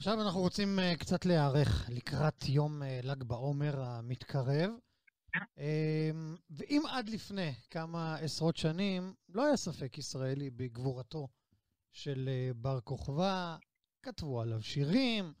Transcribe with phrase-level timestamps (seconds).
[0.00, 4.70] עכשיו אנחנו רוצים uh, קצת להיערך לקראת יום uh, ל"ג בעומר המתקרב.
[5.36, 5.40] Um,
[6.50, 11.28] ואם עד לפני כמה עשרות שנים לא היה ספק ישראלי בגבורתו
[11.92, 13.56] של uh, בר כוכבא,
[14.02, 15.32] כתבו עליו שירים,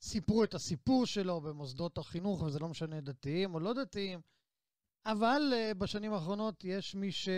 [0.00, 4.20] סיפרו את הסיפור שלו במוסדות החינוך, וזה לא משנה דתיים או לא דתיים,
[5.06, 7.28] אבל uh, בשנים האחרונות יש מי ש...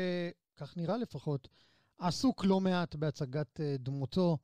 [0.57, 1.49] כך נראה לפחות,
[1.99, 4.39] עסוק לא מעט בהצגת uh, דמותו.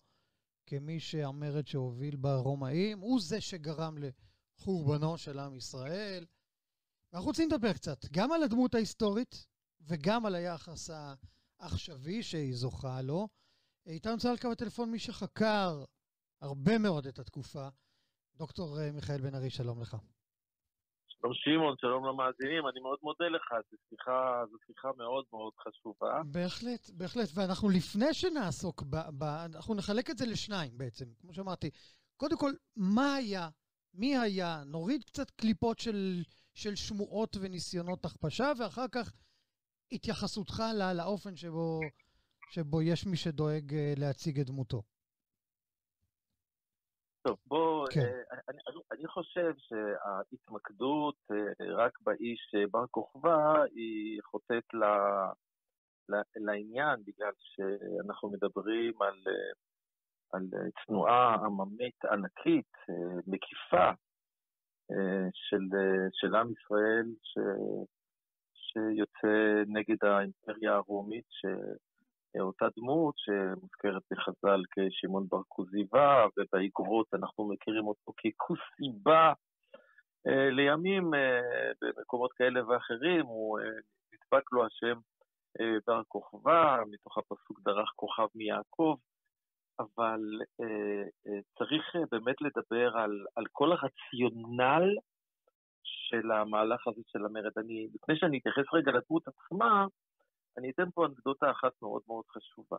[0.69, 6.27] כמי שהמרד שהוביל ברומאים, הוא זה שגרם לחורבנו של עם ישראל.
[7.13, 9.47] ואנחנו רוצים לדבר קצת גם על הדמות ההיסטורית
[9.81, 10.91] וגם על היחס
[11.61, 13.29] העכשווי שהיא זוכה לו.
[13.87, 15.85] איתנו נמצא על קו הטלפון מי שחקר
[16.41, 17.69] הרבה מאוד את התקופה,
[18.37, 19.97] דוקטור אה, מיכאל בן ארי, שלום לך.
[21.21, 26.23] שלום שמעון, שלום למאזינים, אני מאוד מודה לך, זו שיחה, זו שיחה מאוד מאוד חשובה.
[26.33, 31.71] בהחלט, בהחלט, ואנחנו לפני שנעסוק, ב, ב, אנחנו נחלק את זה לשניים בעצם, כמו שאמרתי.
[32.17, 33.49] קודם כל, מה היה,
[33.95, 36.23] מי היה, נוריד קצת קליפות של,
[36.55, 39.13] של שמועות וניסיונות הכפשה, ואחר כך
[39.93, 41.81] התייחסותך לא, לאופן שבו,
[42.51, 44.83] שבו יש מי שדואג אה, להציג את דמותו.
[47.23, 48.01] טוב, בוא, כן.
[48.49, 54.85] אה, אני, אני, אני חושב שההתמקדות אה, רק באיש אה, בר כוכבא היא חוטאת ל,
[56.09, 59.35] ל, לעניין, בגלל שאנחנו מדברים על,
[60.33, 60.43] על
[60.87, 62.73] תנועה עממית ענקית,
[63.27, 63.91] מקיפה,
[65.33, 65.65] של,
[66.13, 67.39] של עם ישראל, ש,
[68.55, 71.47] שיוצא נגד האימפריה הרומית, ש...
[72.41, 79.33] אותה דמות שמוזכרת בחז"ל כשמעון בר כוזיבא, ובאגרות אנחנו מכירים אותו ככוסיבה.
[80.27, 81.41] אה, לימים, אה,
[81.83, 83.65] במקומות כאלה ואחרים, הוא אה,
[84.13, 85.01] נדבק לו השם
[85.87, 88.97] בר כוכבא, מתוך הפסוק דרך כוכב מיעקב,
[89.79, 90.21] אבל
[91.59, 94.97] צריך באמת לדבר על, על כל הרציונל
[95.83, 97.59] של המהלך הזה של המרד.
[97.59, 99.87] אני, לפני שאני אתייחס רגע לדמות עצמה,
[100.59, 102.77] אני אתן פה אנקדוטה אחת מאוד מאוד חשובה.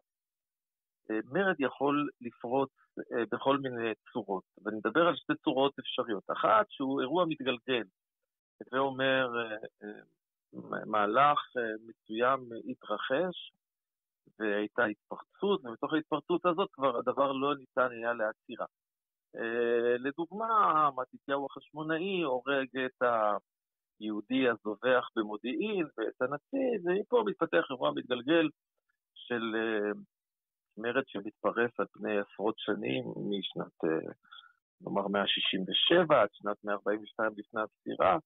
[1.12, 2.70] אה, מרד יכול לפרוץ
[3.14, 6.24] אה, בכל מיני צורות, ואני מדבר על שתי צורות אפשריות.
[6.32, 7.88] אחת, שהוא אירוע מתגלגל.
[8.72, 9.28] זה אומר,
[9.84, 9.88] אה,
[10.86, 11.40] מהלך
[11.88, 13.52] מסוים התרחש,
[14.40, 18.66] והייתה התפרצות, ומתוך ההתפרצות הזאת כבר הדבר לא ניתן היה לעצירה.
[20.00, 23.38] לדוגמה, מתתיהו החשמונאי הורג את ה...
[24.00, 28.50] היהודי הזובח במודיעין ואת הנציב, ומפה מתפתח אירוע מתגלגל
[29.14, 29.98] של uh,
[30.78, 34.12] מרד שמתפרס על פני עשרות שנים, משנת, uh,
[34.82, 38.18] נאמר, 167 עד שנת 142 לפני הספירה,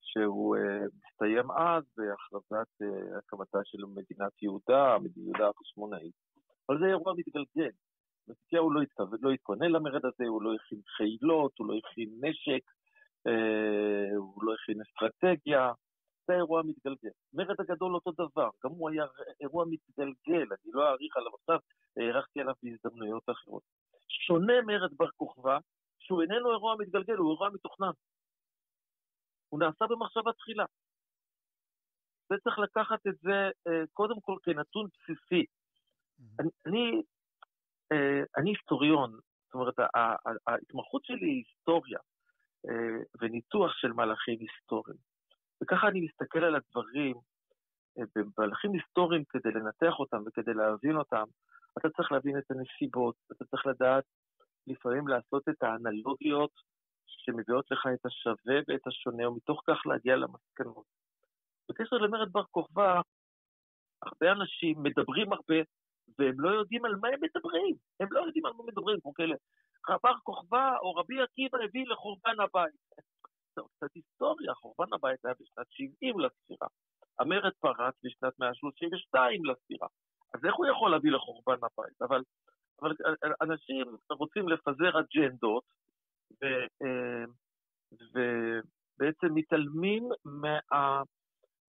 [0.00, 0.60] שהוא uh,
[1.04, 2.68] מסתיים אז בהכרזת
[3.18, 6.14] הקמתה של מדינת יהודה, יהודה החשמונאית.
[6.68, 7.70] אבל זה אירוע מתגלגל.
[8.28, 8.80] מתתיהו לא,
[9.22, 12.75] לא התכונן למרד הזה, הוא לא הכין חילות, הוא לא הכין נשק, אה,
[14.16, 15.72] הוא לא הכין אסטרטגיה,
[16.26, 17.10] זה אירוע מתגלגל.
[17.32, 19.04] מרד הגדול אותו דבר, גם הוא היה
[19.40, 21.58] אירוע מתגלגל, אני לא אאריך עליו עכשיו,
[21.96, 23.62] הארכתי עליו בהזדמנויות אחרות.
[24.08, 25.58] שונה מרד בר כוכבא,
[25.98, 27.90] שהוא איננו אירוע מתגלגל, הוא אירוע מתוכנן.
[29.48, 30.64] הוא נעשה במחשבה תחילה.
[32.28, 35.44] זה צריך לקחת את זה אה, קודם כל כנתון בסיסי.
[36.40, 37.02] אני, אני,
[37.92, 39.10] אה, אני היסטוריון,
[39.44, 39.74] זאת אומרת,
[40.46, 41.98] ההתמחות שלי היא היסטוריה.
[42.68, 44.98] אה, וניתוח של מהלכים היסטוריים.
[45.62, 47.16] וככה אני מסתכל על הדברים,
[47.98, 51.24] אה, במהלכים היסטוריים כדי לנתח אותם וכדי להבין אותם,
[51.78, 54.04] אתה צריך להבין את הנסיבות, אתה צריך לדעת
[54.66, 56.50] לפעמים לעשות את האנלוגיות
[57.06, 60.84] שמביאות לך את השווה ואת השונה, ומתוך כך להגיע למסקנות.
[61.68, 63.00] בקשר למרד בר כוכבא,
[64.02, 65.54] הרבה אנשים מדברים הרבה,
[66.18, 67.76] והם לא יודעים על מה הם מדברים.
[68.00, 69.34] הם לא יודעים על מה מדברים, כמו כאלה.
[70.02, 72.74] בר כוכבא או רבי עקיבא הביא לחורבן הבית.
[73.54, 76.68] טוב, קצת היסטוריה, חורבן הבית היה בשנת 70 לספירה.
[77.20, 79.88] המרד פרץ בשנת 132 לספירה.
[80.34, 82.02] אז איך הוא יכול להביא לחורבן הבית?
[82.02, 82.22] אבל,
[82.82, 82.92] אבל
[83.42, 85.64] אנשים רוצים לפזר אג'נדות,
[86.42, 87.24] אה,
[87.92, 91.02] ובעצם מתעלמים מה...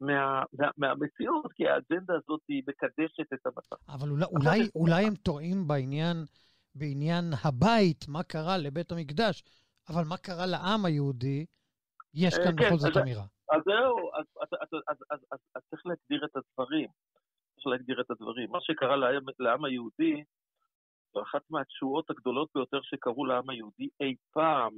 [0.01, 3.75] מה, מה, מהמציאות, כי האג'נדה הזאת היא מקדשת את המצב.
[3.89, 6.17] אבל אולי, אולי, אולי הם טועים בעניין
[6.79, 9.43] בעניין הבית, מה קרה לבית המקדש,
[9.89, 11.45] אבל מה קרה לעם היהודי,
[12.13, 13.25] יש כאן כן, בכל זאת אמירה.
[13.51, 16.89] אז זהו, אז, אז, אז, אז, אז, אז, אז צריך להגדיר את הדברים.
[17.55, 18.51] צריך להגדיר את הדברים.
[18.51, 20.23] מה שקרה לעם, לעם היהודי,
[21.13, 24.73] זו אחת מהתשואות הגדולות ביותר שקרו לעם היהודי אי פעם,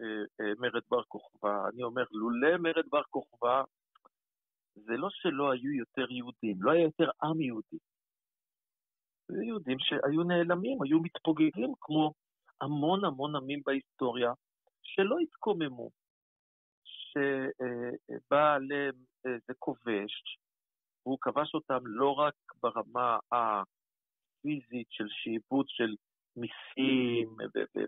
[0.00, 1.68] אה, אה, מרד בר כוכבא.
[1.72, 3.62] אני אומר, לולא מרד בר כוכבא,
[4.84, 7.78] זה לא שלא היו יותר יהודים, לא היה יותר עם יהודי.
[9.46, 12.12] יהודים שהיו נעלמים, היו מתפוגגים כמו
[12.60, 14.32] המון המון עמים בהיסטוריה
[14.82, 15.90] שלא התקוממו,
[16.84, 18.94] שבא עליהם
[19.24, 20.38] איזה כובש,
[21.06, 25.94] והוא כבש אותם לא רק ברמה הפיזית של שעבוד של
[26.36, 27.36] מיסים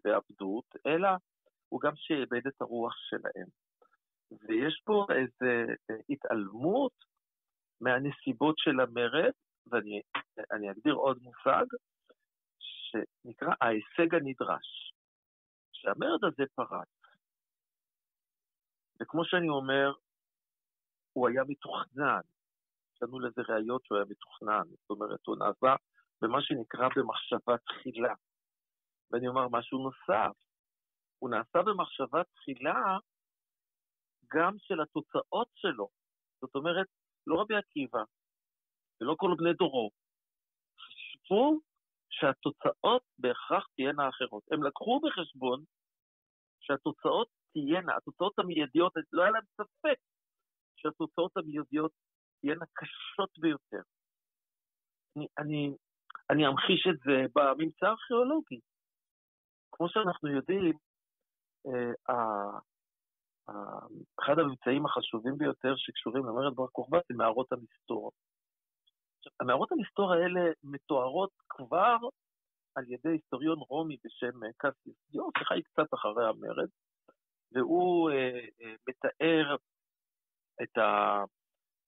[0.05, 1.09] ועבדות, אלא
[1.69, 3.47] הוא גם שעבד את הרוח שלהם.
[4.31, 5.73] ויש פה איזו
[6.09, 6.93] התעלמות
[7.81, 9.33] מהנסיבות של המרד,
[9.67, 11.65] ואני אגדיר עוד מושג,
[12.59, 14.91] שנקרא ההישג הנדרש.
[15.81, 16.89] שהמרד הזה פרץ.
[19.01, 19.93] וכמו שאני אומר,
[21.13, 22.21] הוא היה מתוכנן.
[22.95, 24.63] יש לנו לזה ראיות שהוא היה מתוכנן.
[24.69, 25.77] זאת אומרת, הוא נעשה
[26.23, 28.15] במה שנקרא במחשבה תחילה.
[29.11, 30.37] ואני אומר משהו נוסף,
[31.19, 32.99] הוא נעשה במחשבה תחילה
[34.35, 35.89] גם של התוצאות שלו.
[36.41, 36.87] זאת אומרת,
[37.27, 38.03] לא רבי עקיבא
[39.01, 39.91] ולא כל בני דורו
[40.81, 41.61] חשבו
[42.11, 44.43] שהתוצאות בהכרח תהיינה אחרות.
[44.53, 45.65] הם לקחו בחשבון
[46.61, 49.99] שהתוצאות תהיינה, התוצאות המיידיות, לא היה להם ספק
[50.77, 51.93] שהתוצאות המיידיות
[52.41, 53.83] תהיינה קשות ביותר.
[55.17, 55.75] אני, אני,
[56.31, 58.61] אני אמחיש את זה בממצא הארכיאולוגי.
[59.73, 60.79] כמו שאנחנו יודעים,
[61.67, 62.59] אה,
[64.21, 68.13] אחד הממצאים החשובים ביותר שקשורים למרד בר כוכבא זה מערות המסתור.
[69.41, 71.97] המערות המסתור האלה מתוארות כבר
[72.75, 76.69] על ידי היסטוריון רומי בשם קסיוס דיו, שחי קצת אחרי המרד,
[77.53, 79.57] והוא אה, אה, מתאר
[80.63, 81.23] את, ה,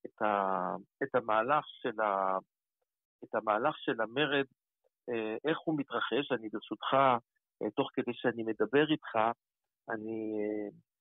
[0.07, 2.39] את, ה, את, המהלך של ה,
[3.25, 4.47] את המהלך של המרד,
[5.11, 6.33] אה, איך הוא מתרחש.
[6.33, 6.95] אני ברשותך,
[7.63, 9.17] אה, תוך כדי שאני מדבר איתך,
[9.91, 10.92] אני, אה, אה,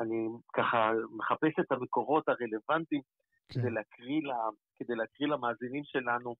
[0.00, 3.02] אני ככה מחפש את המקורות הרלוונטיים
[3.48, 3.60] כן.
[3.60, 4.38] כדי, להקריא לה,
[4.78, 6.34] כדי להקריא למאזינים שלנו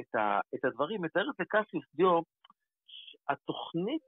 [0.00, 1.02] את, ה, את הדברים.
[1.02, 2.20] מתאר את זה קסיוס דיו,
[3.28, 4.02] התוכנית,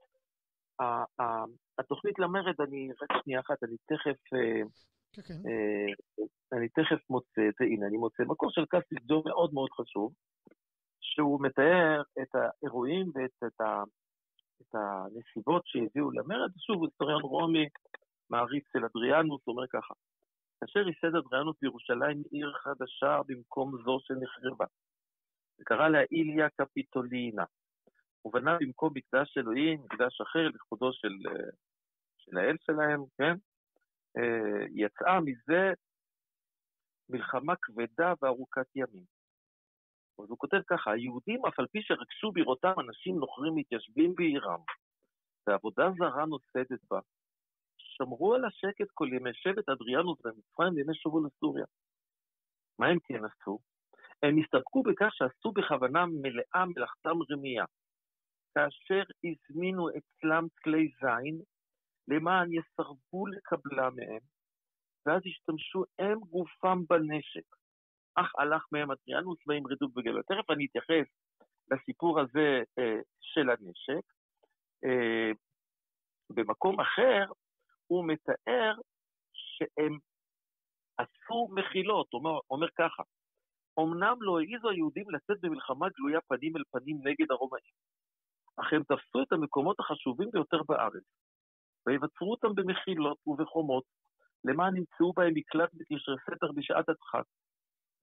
[0.79, 0.83] ה,
[1.21, 1.43] ה,
[1.79, 4.61] התוכנית למרד, אני, רק שנייה אחת, אני תכף, אה,
[5.13, 5.39] כן, כן.
[6.57, 10.13] אני תכף מוצא את זה, הנה, אני מוצא מקור של קסיוס דיו מאוד מאוד חשוב,
[11.01, 13.83] שהוא מתאר את האירועים ואת את ה,
[14.61, 17.67] את הנסיבות שהביאו למרד, שוב, היסטוריון רומי,
[18.33, 19.93] מעריץ של אדריאנוס, אומר ככה,
[20.59, 24.65] כאשר ייסד אדריאנוס בירושלים עיר חדשה במקום זו שנחרבה.
[25.59, 27.43] וקרא לה איליה קפיטולינה.
[28.21, 31.13] הוא בנה במקום מקדש אלוהים, מקדש אחר לכבודו של,
[32.17, 33.35] של האל שלהם, כן?
[34.17, 35.73] אה, יצאה מזה
[37.09, 39.05] מלחמה כבדה וארוכת ימים.
[40.19, 44.59] אז הוא כותב ככה, היהודים, אף על פי שרגשו בראותם אנשים נוכרים מתיישבים בעירם,
[45.47, 46.99] ועבודה זרה נוסדת בה,
[47.97, 51.65] שמרו על השקט כל ימי שבט אדריאנוס במצרים וימי שובו לסוריה.
[52.79, 53.59] מה הם כן עשו?
[54.23, 57.65] הם הסתפקו בכך שעשו בכוונה מלאה מלאכתם רמייה,
[58.55, 61.41] כאשר הזמינו אצלם כלי זין,
[62.07, 64.23] למען יסרבו לקבלה מהם,
[65.05, 67.55] ואז השתמשו הם גופם בנשק.
[68.15, 70.21] אך הלך מהם אדריאנוס וימרדו בגלל.
[70.21, 71.07] תכף אני אתייחס
[71.71, 74.05] לסיפור הזה אה, של הנשק.
[74.85, 75.31] אה,
[76.29, 77.25] במקום אחר,
[77.93, 78.73] הוא מתאר
[79.33, 79.97] שהם
[80.97, 83.03] עשו מחילות, הוא אומר, אומר ככה,
[83.79, 87.75] אמנם לא העיזו היהודים לצאת במלחמה גלויה פנים אל פנים נגד הרומאים,
[88.59, 91.03] אך הם תפסו את המקומות החשובים ביותר בארץ,
[91.85, 93.83] ויבצרו אותם במחילות ובחומות,
[94.45, 97.25] למען ימצאו בהם מקלט ותשרי סתר בשעת הדחק.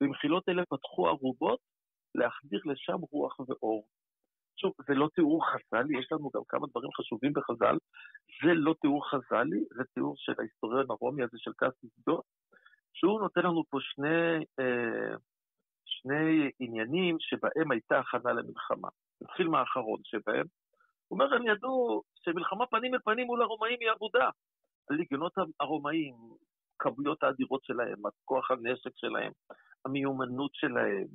[0.00, 1.60] במחילות אלה פתחו ערובות
[2.14, 3.86] להחדיר לשם רוח ואור.
[4.56, 7.76] שוב, זה לא תיאור חז"לי, יש לנו גם כמה דברים חשובים בחז"ל.
[8.44, 12.22] זה לא תיאור חז"לי, זה תיאור של ההיסטוריון הרומי הזה של קסיס דו,
[12.92, 15.16] שהוא נותן לנו פה שני, אה,
[15.84, 18.88] שני עניינים שבהם הייתה הכנה למלחמה.
[19.22, 20.46] נתחיל מהאחרון שבהם.
[21.08, 24.30] הוא אומר, הם ידעו שמלחמה פנים אל פנים מול הרומאים היא עבודה.
[24.90, 26.14] הליגיונות הרומאים,
[26.78, 29.32] כמויות האדירות שלהם, הכוח הנשק שלהם,
[29.84, 31.06] המיומנות שלהם,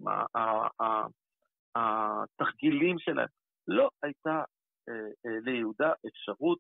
[1.75, 3.27] התרגילים שלהם.
[3.67, 4.44] לא הייתה
[4.89, 4.94] אה,
[5.25, 6.60] אה, ליהודה אפשרות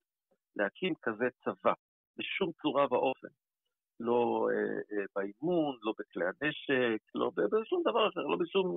[0.55, 1.73] להקים כזה צבא,
[2.17, 3.27] בשום צורה ואופן.
[3.99, 8.75] לא אה, באימון, לא בכלי הנשק, לא בשום דבר אחר, לא בשום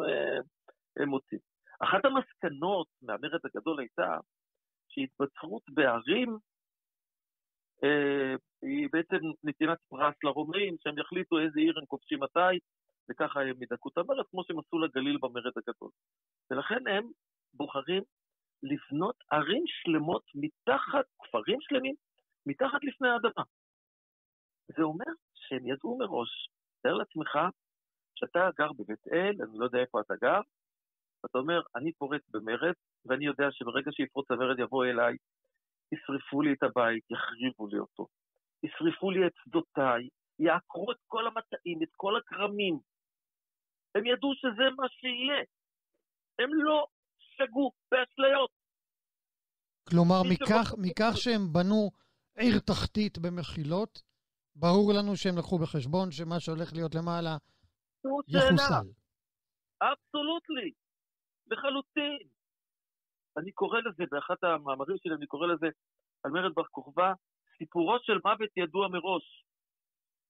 [1.07, 1.39] מוטיב.
[1.81, 4.17] אחת המסקנות מהמרד הגדול הייתה
[4.89, 6.37] שהתבצרות בערים
[8.63, 12.59] היא בעצם נתינת פרס לרומאים, שהם יחליטו איזה עיר הם כובשים מתי,
[13.11, 15.91] וככה הם ידכאו את המרד, כמו שהם עשו לגליל במרד הגדול.
[16.51, 17.11] ולכן הם
[17.55, 18.03] בוחרים
[18.63, 21.95] לבנות ערים שלמות מתחת, כפרים שלמים,
[22.47, 23.45] מתחת לפני האדמה.
[24.77, 26.49] זה אומר שהם ידעו מראש,
[26.83, 27.39] תאר לעצמך
[28.15, 30.41] שאתה גר בבית אל, אני לא יודע איפה אתה גר,
[31.27, 32.75] אתה אומר, אני פורץ במרד,
[33.05, 35.17] ואני יודע שברגע שיפרוץ המרד יבוא אליי,
[35.93, 38.07] ישרפו לי את הבית, יחריבו לי אותו.
[38.63, 42.79] ישרפו לי את שדותיי, יעקרו את כל המטעים, את כל הכרמים.
[43.99, 45.45] הם ידעו שזה מה שיהיה.
[46.39, 46.87] הם לא
[47.19, 48.51] שגו באשליות.
[49.89, 51.91] כלומר, מכך, מכך שהם בנו
[52.37, 54.03] עיר תחתית במחילות,
[54.57, 57.37] ברור לנו שהם לקחו בחשבון שמה שהולך להיות למעלה
[58.29, 58.87] יחוסל.
[59.83, 60.73] אבסולוטלי,
[61.51, 62.29] לחלוטין.
[63.39, 65.67] אני קורא לזה, באחת המאמרים שלי אני קורא לזה,
[66.25, 67.13] על מרד בר כוכבא,
[67.59, 69.45] סיפורו של מוות ידוע מראש.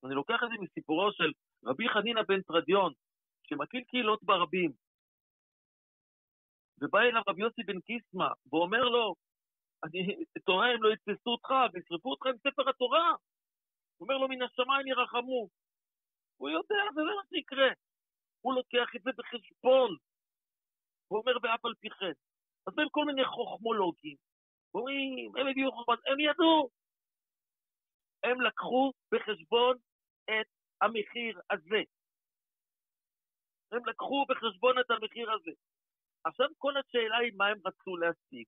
[0.05, 1.33] אני לוקח את זה מסיפורו של
[1.65, 2.93] רבי חנינא בן תרדיון,
[3.49, 4.73] שמקים קהילות ברבים,
[6.81, 9.15] ובא אליו רבי יוסי בן קיסמא, ואומר לו,
[9.85, 13.11] אני תוהה אם לא יתפסו אותך וישרפו אותך עם ספר התורה.
[13.97, 15.49] הוא אומר לו, מן השמיים ירחמו.
[16.37, 17.69] הוא יודע, זה לא מה שיקרה.
[18.41, 19.97] הוא לוקח את זה בחשבון.
[21.09, 22.13] הוא אומר, ואף על פי כן.
[22.67, 24.17] אז בין כל מיני חוכמולוגים,
[24.75, 26.71] אומרים, הם הביאו חוכמה, הם ידעו.
[28.23, 29.77] הם לקחו בחשבון
[30.25, 30.47] את
[30.83, 31.83] המחיר הזה.
[33.73, 35.51] הם לקחו בחשבון את המחיר הזה.
[36.25, 38.47] עכשיו כל השאלה היא מה הם רצו להשיג.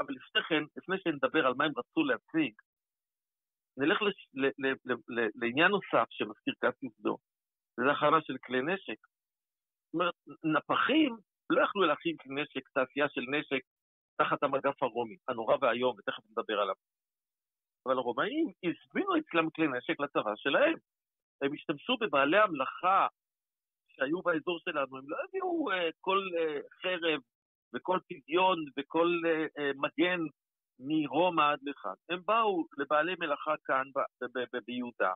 [0.00, 2.54] אבל לפני כן, לפני שנדבר על מה הם רצו להשיג,
[3.76, 7.16] נלך לש, ל, ל, ל, ל, לעניין נוסף שמזכיר קסיוס דו,
[7.80, 9.00] וזה הכנה של כלי נשק.
[9.86, 10.14] זאת אומרת,
[10.44, 11.16] נפחים
[11.50, 13.62] לא יכלו להכין כלי נשק, תעשייה של נשק,
[14.16, 16.74] תחת המגף הרומי, הנורא והיום, ותכף נדבר עליו.
[17.86, 20.74] אבל הרומאים הזמינו אצלם כלי נשק לצבא שלהם.
[21.42, 23.06] הם השתמשו בבעלי המלאכה
[23.96, 27.20] שהיו באזור שלנו, הם לא הביאו uh, כל uh, חרב
[27.74, 30.20] וכל פדיון וכל uh, uh, מגן
[30.78, 31.94] מרומא עד לכאן.
[32.10, 33.84] הם באו לבעלי מלאכה כאן
[34.66, 35.12] ביהודה,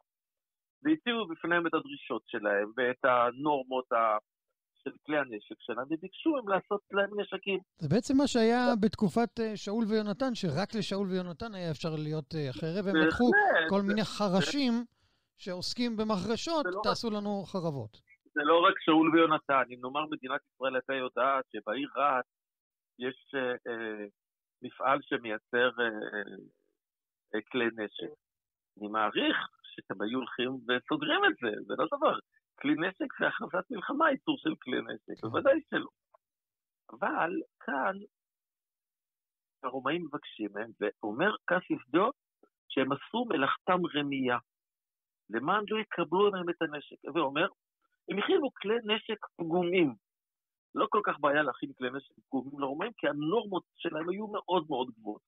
[0.82, 4.16] והציבו בפניהם את הדרישות שלהם ואת הנורמות ה...
[4.84, 7.58] של כלי הנשק שלהם, וביקשו הם לעשות להם נשקים.
[7.78, 12.96] זה בעצם מה שהיה בתקופת שאול ויונתן, שרק לשאול ויונתן היה אפשר להיות חרב, הם
[12.96, 13.30] לקחו
[13.68, 14.72] כל מיני חרשים
[15.38, 18.09] שעוסקים במחרשות, לא תעשו לנו חרבות.
[18.34, 22.24] זה לא רק שאול ויונתן, אם נאמר מדינת ישראל הייתה יודעת שבעיר רהט
[22.98, 24.04] יש אה, אה,
[24.62, 25.86] מפעל שמייצר אה,
[27.34, 28.12] אה, כלי נשק.
[28.78, 32.18] אני מעריך שאתם היו הולכים וסוגרים את זה, זה לא דבר.
[32.60, 35.28] כלי נשק זה הכרזת מלחמה, איסור של כלי נשק, כן.
[35.28, 35.88] בוודאי שלא.
[36.92, 37.94] אבל כאן
[39.62, 42.10] הרומאים מבקשים מהם, ואומר קסיס דו
[42.68, 44.38] שהם עשו מלאכתם רמייה,
[45.30, 46.96] למען לא יקבלו מהם את הנשק.
[47.14, 47.46] ואומר,
[48.10, 49.94] הם הכינו כלי נשק פגומים.
[50.74, 54.90] לא כל כך בעיה להכין כלי נשק פגומים לרומאים, כי הנורמות שלהם היו מאוד מאוד
[54.90, 55.22] גבוהות.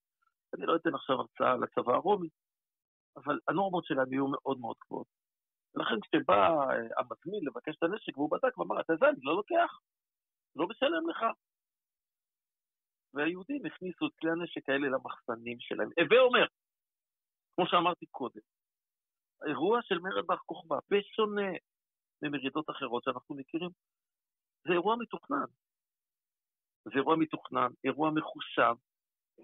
[0.53, 2.29] אני לא אתן עכשיו הרצאה על הצבא הרומי,
[3.15, 5.07] אבל הנורמות שלהם היו מאוד מאוד גבוהות.
[5.75, 9.79] ולכן כשבא אה, המזמין לבקש את הנשק והוא בדק ואמר, אתה יודע, אני לא לוקח,
[10.55, 11.19] לא משלם לך.
[13.13, 15.89] והיהודים הכניסו את כלי הנשק האלה למחסנים שלהם.
[15.99, 16.45] הווה אומר,
[17.55, 18.41] כמו שאמרתי קודם,
[19.41, 21.51] האירוע של מרד בר כוכבא, בשונה
[22.23, 23.69] ממרידות אחרות שאנחנו מכירים.
[24.67, 25.49] זה אירוע מתוכנן.
[26.85, 28.75] זה אירוע מתוכנן, אירוע מחושב,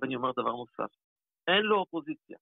[0.02, 0.92] ואני אומר דבר נוסף,
[1.48, 2.38] אין לו אופוזיציה.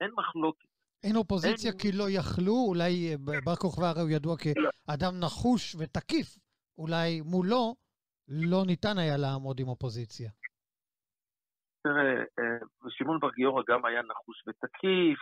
[0.00, 0.68] אין מחלוקת.
[1.04, 1.78] אין אופוזיציה אין...
[1.80, 6.38] כי לא יכלו, אולי אה, בר כוכבא הרי הוא ידוע כאדם נחוש ותקיף,
[6.78, 7.74] אולי מולו
[8.28, 10.30] לא ניתן היה לעמוד עם אופוזיציה.
[11.82, 12.58] תראה, אה,
[12.88, 15.18] שמעון בר גיורא גם היה נחוש ותקיף,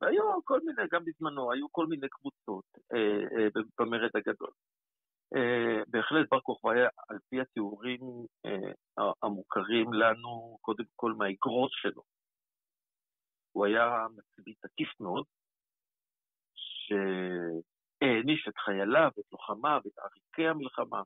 [0.00, 3.48] והיו כל מיני, גם בזמנו, היו כל מיני קבוצות אה, אה,
[3.78, 4.50] במרד הגדול.
[5.88, 8.00] בהחלט בר כוכבא היה, על פי התיאורים
[9.22, 12.02] המוכרים לנו, קודם כל מהאגרות שלו.
[13.52, 15.24] הוא היה מצביא תקיף מאוד,
[16.54, 21.02] שהעניש את חייליו, את לוחמיו, את עריקי המלחמה.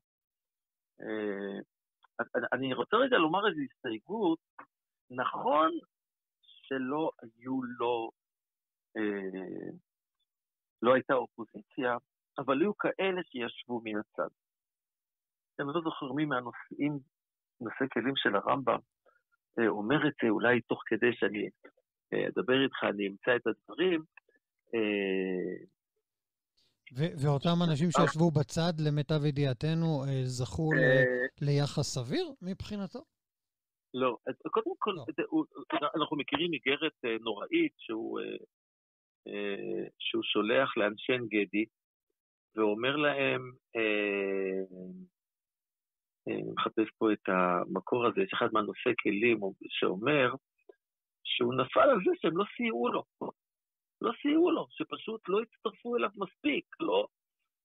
[2.53, 4.39] אני רוצה רגע לומר איזו הסתייגות.
[5.11, 5.71] נכון
[6.39, 8.11] שלא היו לו,
[8.97, 9.71] אה,
[10.83, 11.97] לא הייתה אופוזיציה,
[12.39, 14.29] אבל היו כאלה שישבו מן הצד.
[15.61, 16.99] אני לא זוכר מי מהנושאים,
[17.61, 18.79] נושאי כלים של הרמב"ם,
[19.59, 21.49] אה, אומר את זה אולי תוך כדי שאני
[22.13, 24.03] אה, אדבר איתך, אני אמצא את הדברים.
[26.95, 28.07] ואותם אנשים אה.
[28.07, 31.05] שישבו בצד, למיטב ידיעתנו, אה, זכו אה.
[31.41, 33.05] ליחס סביר מבחינתו?
[33.95, 34.17] לא.
[34.51, 35.05] קודם כל, לא.
[35.97, 38.21] אנחנו מכירים איגרת נוראית שהוא,
[40.23, 41.65] שולח לאנשי עין גדי,
[42.57, 43.53] ואומר להם,
[46.27, 50.35] אני מחפש פה את המקור הזה, יש אחד מהנושאי כלים שאומר
[51.25, 53.03] שהוא נפל על זה שהם לא סייעו לו.
[54.03, 57.07] לא סייעו לו, שפשוט לא הצטרפו אליו מספיק, לא,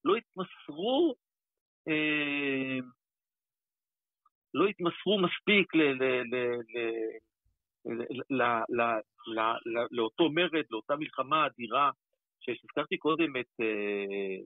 [0.05, 1.15] לא התמסרו
[1.87, 2.79] אה,
[4.53, 6.03] לא התמסרו מספיק ל, ל,
[8.29, 8.43] ל,
[9.27, 11.91] ל, לאותו מרד, לאותה מלחמה אדירה,
[12.39, 14.37] שהזכרתי קודם את, אה,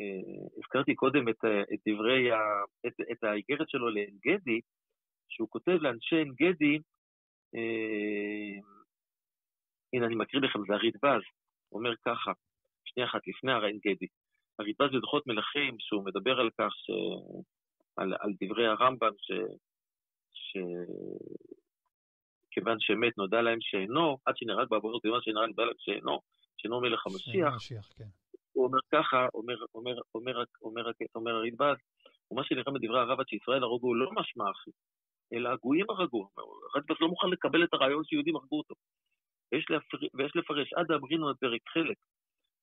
[0.00, 2.30] אה, הזכרתי קודם את, את דברי,
[3.12, 4.60] את, האיגרת שלו לעין גדי,
[5.28, 6.78] שהוא כותב לאנשי עין גדי,
[7.54, 8.77] אה,
[9.92, 11.22] הנה אני מקריא לכם, זה הרדב"ז,
[11.68, 12.32] הוא אומר ככה,
[12.84, 14.06] שנייה אחת לפני עין גדי,
[14.58, 16.90] הרדב"ז בדוחות מלכים, שהוא מדבר על כך, ש...
[17.96, 19.32] על, על דברי הרמב"ם, ש...
[20.32, 20.56] ש...
[22.50, 26.20] כיוון שמת נודע להם שאינו, עד שנהרג בעבורות, כיוון שנהרג נודע להם שאינו,
[26.56, 27.52] שאינו מלך המשיח.
[27.52, 28.08] המשיח, כן.
[28.52, 31.78] הוא אומר ככה, אומר, אומר, אומר, אומר, אומר הרדב"ז,
[32.30, 34.70] ומה שנראה מדברי הרב עד שישראל הרגו לא משמע אחי,
[35.32, 36.28] אלא הגויים הרגו.
[36.74, 38.74] הרדב"ז לא מוכן לקבל את הרעיון שיהודים הרגו אותו.
[39.52, 39.98] ויש, לפר...
[40.14, 41.96] ויש לפרש עד אמרינו את פרק חלק.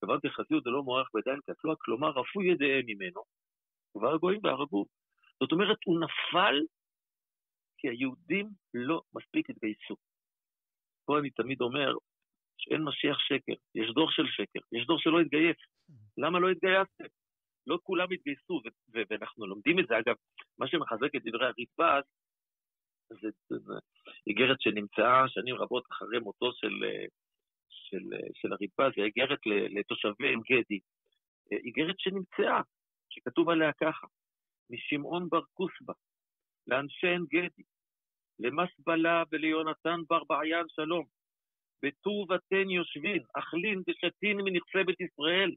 [0.06, 3.22] דבר בחזיות זה לא מוערך בידיים כתלוע, כלומר רפו ידיהם ממנו,
[3.96, 4.86] והרגועים והרגו.
[5.40, 6.56] זאת אומרת, הוא נפל
[7.78, 9.96] כי היהודים לא מספיק התגייסו.
[11.06, 11.94] פה אני תמיד אומר
[12.58, 15.58] שאין משיח שקר, יש דור של שקר, יש דור שלא התגייס.
[16.18, 17.06] למה לא התגייסתם?
[17.68, 18.62] לא כולם התגייסו,
[19.10, 20.00] ואנחנו לומדים את זה.
[20.00, 20.16] אגב,
[20.58, 22.25] מה שמחזק את דברי הרדב"ז, זה,
[24.28, 26.84] איגרת שנמצאה שנים רבות אחרי מותו של,
[27.70, 30.80] של, של הרדב"ז, זה איגרת לתושבי עין גדי.
[31.52, 32.62] איגרת שנמצאה,
[33.10, 34.08] שכתוב עליה ככה,
[34.70, 35.94] משמעון בר כוסבא,
[36.68, 37.64] לאנשי עין גדי,
[38.40, 41.06] למסבלה וליונתן בר בעיין שלום,
[41.84, 45.52] בטוב אתן יושבין, אכלין ושתין מנכסי בית ישראל,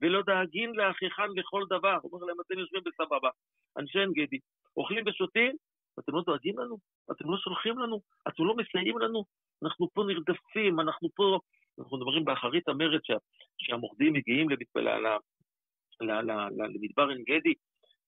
[0.00, 1.98] ולא דאגין לאחיכן לכל דבר.
[2.02, 3.30] הוא אומר להם, אתם יושבים בסבבה,
[3.78, 4.38] אנשי עין גדי,
[4.76, 5.56] אוכלים ושותים,
[5.96, 6.78] ואתם לא דואגים לנו?
[7.12, 8.00] אתם לא שולחים לנו?
[8.28, 9.24] אתם לא מסייעים לנו?
[9.64, 11.38] אנחנו פה נרדפים, אנחנו פה...
[11.78, 13.16] אנחנו מדברים באחרית המרד שה,
[13.58, 14.48] שהמורדים מגיעים
[16.00, 17.54] למדבר עין גדי,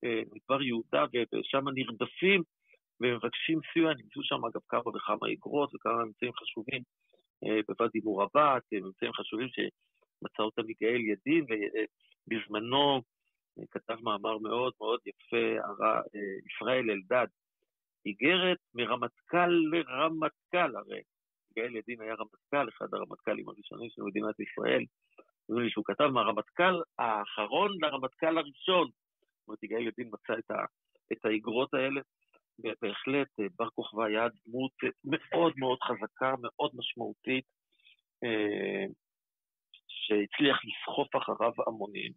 [0.05, 1.05] אה, מדבר יהודה,
[1.35, 2.43] ושם נרדפים
[3.01, 6.83] ומבקשים סיוע, נמצאו שם אגב כמה וכמה אגרות וכמה ממצאים חשובים
[7.45, 11.45] אה, בוואדי מורבת, אה, ממצאים חשובים שמצא אותם יגאל ידין,
[12.27, 13.03] ובזמנו
[13.71, 15.47] כתב מאמר מאוד מאוד יפה,
[16.47, 17.27] ישראל אלדד,
[18.09, 21.03] איגרת מרמטכ"ל לרמטכ"ל, הרי
[21.51, 24.85] יגאל ידין היה רמטכ"ל, אחד הרמטכ"לים הראשונים של מדינת ישראל,
[25.49, 28.87] אומרים לי שהוא כתב מהרמטכ"ל האחרון לרמטכ"ל הראשון.
[28.91, 30.65] זאת אומרת, יגאל ידין מצא את, ה,
[31.13, 32.01] את האיגרות האלה,
[32.83, 34.73] בהחלט אה, בר כוכבא היה דמות
[35.05, 37.45] מאוד מאוד חזקה, מאוד משמעותית,
[38.25, 38.85] אה,
[39.89, 42.13] שהצליח לסחוף אחריו המונים,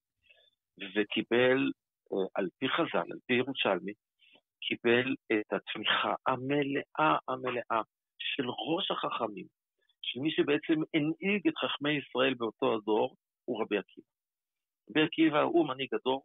[0.95, 1.71] וקיבל,
[2.13, 3.93] אה, על פי חז"ל, על פי ירושלמי,
[4.61, 7.81] קיבל את התמיכה המלאה המלאה
[8.19, 9.45] של ראש החכמים,
[10.01, 14.07] של מי שבעצם הנהיג את חכמי ישראל באותו הדור, הוא רבי עקיבא.
[14.89, 16.23] רבי עקיבא הוא מנהיג הדור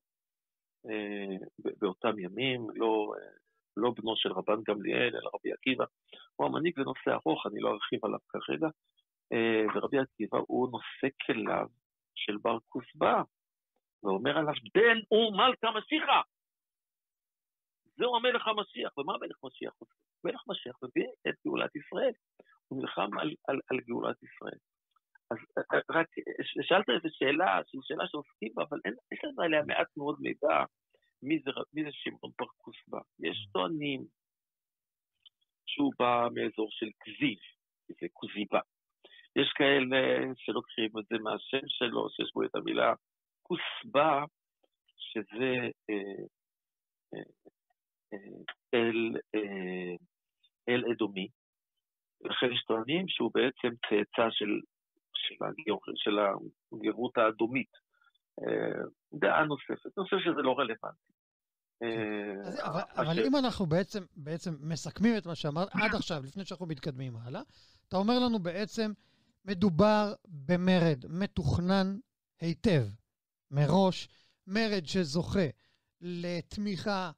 [0.87, 1.37] אה,
[1.81, 3.29] באותם ימים, לא, אה,
[3.77, 5.85] לא בנו של רבן גמליאל, אלא רבי עקיבא.
[6.37, 8.69] הוא המנהיג לנושא ארוך, אני לא ארחיב עליו כרגע,
[9.33, 11.67] אה, ורבי עקיבא הוא נושא כליו
[12.15, 13.23] של בר כוסבא,
[14.03, 16.21] ואומר עליו, בן ומלכה משיחה.
[17.97, 18.99] זהו המלך המשיח.
[18.99, 19.95] ומה המלך משיח עושה?
[20.25, 22.13] מלך משיח מביא את גאולת ישראל.
[22.69, 24.59] הוא נלחם על, על, על גאולת ישראל.
[25.31, 26.07] אז אה, אה, רק
[26.63, 30.65] שאלת איזו שאלה, שהיא שאלה שעוסקים בה, אבל אין, יש לנו עליה מעט מאוד מידע
[31.23, 32.99] מי זה, מי זה שמעון בר כוסבא.
[33.19, 34.05] יש טוענים
[35.67, 37.39] שהוא בא מאזור של כזיב,
[37.89, 38.61] זה כוזיבה.
[39.37, 40.01] יש כאלה
[40.37, 42.95] שלוקחים את זה מהשם שלו, שיש בו את המילה
[43.43, 44.25] כוסבא,
[44.97, 45.53] שזה
[45.91, 46.25] אה,
[47.15, 47.31] אה,
[48.75, 49.97] אל, אה,
[50.69, 51.29] אל אדומי.
[52.25, 54.61] לכן יש טוענים שהוא בעצם צאצא של,
[55.15, 57.71] של, הגיר, של הגרות האדומית.
[58.41, 59.99] אה, דעה נוספת.
[59.99, 61.13] אני חושב שזה לא רלוונטי.
[61.83, 66.45] אה, אז, אבל, אבל אם אנחנו בעצם, בעצם מסכמים את מה שאמרת עד עכשיו, לפני
[66.45, 67.43] שאנחנו מתקדמים הלאה,
[67.89, 68.93] אתה אומר לנו בעצם,
[69.47, 71.97] מדובר במרד מתוכנן
[72.41, 72.83] היטב,
[73.51, 74.09] מראש,
[74.47, 75.47] מרד שזוכה
[76.01, 77.11] לתמיכה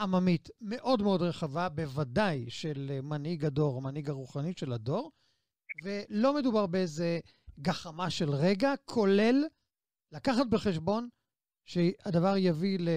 [0.00, 5.12] עממית מאוד מאוד רחבה, בוודאי של מנהיג הדור, מנהיג הרוחנית של הדור,
[5.82, 7.20] ולא מדובר באיזה
[7.60, 9.44] גחמה של רגע, כולל
[10.12, 11.08] לקחת בחשבון
[11.64, 12.88] שהדבר יביא ל...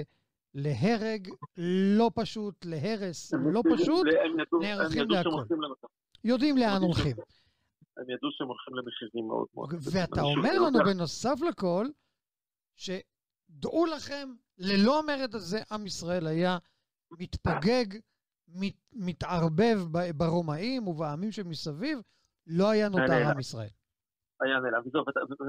[0.55, 1.29] להרג
[1.97, 4.07] לא פשוט, להרס לא פשוט,
[4.61, 5.29] נערכים להכל.
[6.23, 7.15] יודעים לאן הולכים.
[7.97, 9.73] הם ידעו שהם הולכים למחירים מאוד מאוד.
[9.93, 11.87] ואתה אומר לנו בנוסף לכל,
[12.75, 16.57] שדעו לכם, ללא המרד הזה, עם ישראל היה
[17.19, 17.85] מתפוגג,
[18.47, 19.77] מת, מתערבב
[20.17, 21.99] ברומאים ובעמים שמסביב,
[22.47, 23.69] לא היה נותר עם ישראל.
[24.41, 24.81] היה נעלם.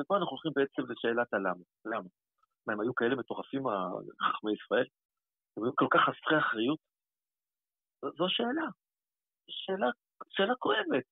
[0.01, 1.65] ופה אנחנו הולכים בעצם לשאלת הלמה.
[1.85, 2.09] למה?
[2.67, 3.63] מה, הם היו כאלה מטורפים,
[4.23, 4.87] חכמי ישראל?
[5.57, 6.79] הם היו כל כך חסרי אחריות?
[8.03, 8.69] זו שאלה.
[9.49, 9.87] שאלה,
[10.29, 11.05] שאלה כואבת.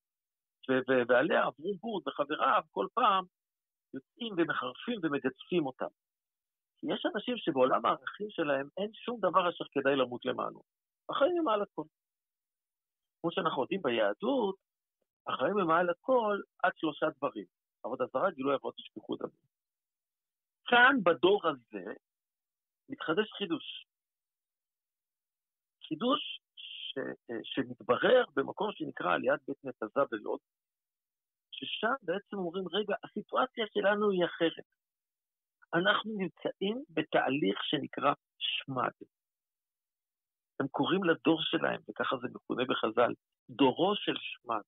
[1.09, 3.25] ועליה אברום בורד וחבריו כל פעם
[3.95, 5.93] יוצאים ומחרפים ומגדפים אותם.
[6.83, 10.63] יש אנשים שבעולם הערכים שלהם אין שום דבר אשר כדאי למות למענו.
[11.09, 11.85] החיים הם מעל הכל.
[13.21, 14.57] כמו שאנחנו יודעים ביהדות,
[15.27, 17.47] החיים הם מעל הכל עד שלושה דברים.
[17.85, 19.53] עבודה זרה, גילוי עבוד ושפיכות דמים.
[20.65, 21.93] כאן, בדור הזה,
[22.89, 23.87] מתחדש חידוש.
[25.89, 26.99] חידוש ש,
[27.43, 30.41] שמתברר במקום שנקרא עליית בית נתזה בלוד,
[31.51, 34.82] ששם בעצם אומרים, רגע, הסיטואציה שלנו היא אחרת.
[35.75, 38.93] אנחנו נמצאים בתהליך שנקרא שמד.
[40.61, 43.13] הם קוראים לדור שלהם, וככה זה מכונה בחז"ל,
[43.51, 44.63] דורו של שמד,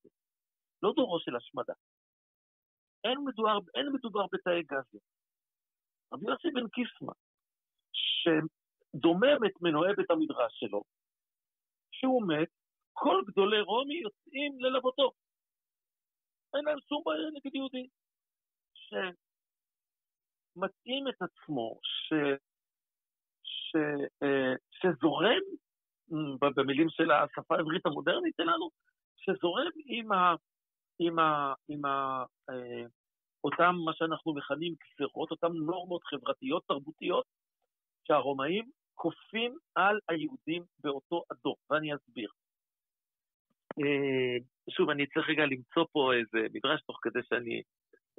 [0.83, 1.75] לא דורו של השמדה.
[3.05, 5.01] אין מדובר, אין מדובר בתאי גזים.
[6.13, 7.13] רבי יוסי בן קיסמא,
[7.93, 10.83] שדומם את מנועי בית המדרש שלו,
[11.93, 12.49] שהוא מת,
[12.93, 15.13] כל גדולי רומי יוצאים ללוותו.
[16.55, 17.89] אין להם שום בעיה נגד יהודי.
[20.55, 22.13] שמתאים את עצמו, ש...
[23.45, 23.77] ש...
[24.23, 25.43] אה, שזורם,
[26.57, 28.71] במילים של השפה העברית המודרנית שלנו,
[29.17, 30.35] שזורם עם, ה...
[30.99, 31.55] עם, ה...
[31.69, 32.25] עם ה...
[32.51, 32.87] אה,
[33.45, 37.25] אותם, מה שאנחנו מכנים גזירות, אותן נורמות חברתיות, תרבותיות,
[38.09, 42.31] שהרומאים כופים על היהודים באותו הדור, ואני אסביר.
[43.81, 44.37] אה,
[44.71, 47.63] שוב, אני צריך רגע למצוא פה איזה מדרש תוך כדי שאני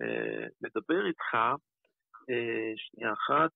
[0.01, 1.37] אה, מדבר איתך.
[2.29, 3.51] אה, שנייה אחת.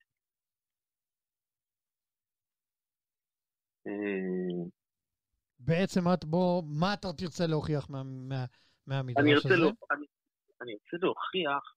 [5.59, 8.45] בעצם את בוא, מה אתה תרצה להוכיח מה, מה,
[8.87, 9.55] מהמדרש אני הזה?
[9.57, 10.05] לא, אני,
[10.61, 11.75] אני רוצה להוכיח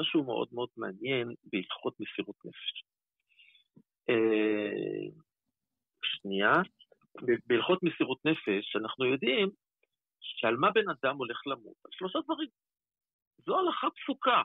[0.00, 2.84] משהו מאוד מאוד מעניין בהלכות מסירות נפש.
[6.04, 6.52] שנייה,
[7.46, 9.50] בהלכות מסירות נפש, אנחנו יודעים
[10.20, 11.76] שעל מה בן אדם הולך למות?
[11.84, 12.48] על שלושה דברים.
[13.46, 14.42] זו הלכה פסוקה.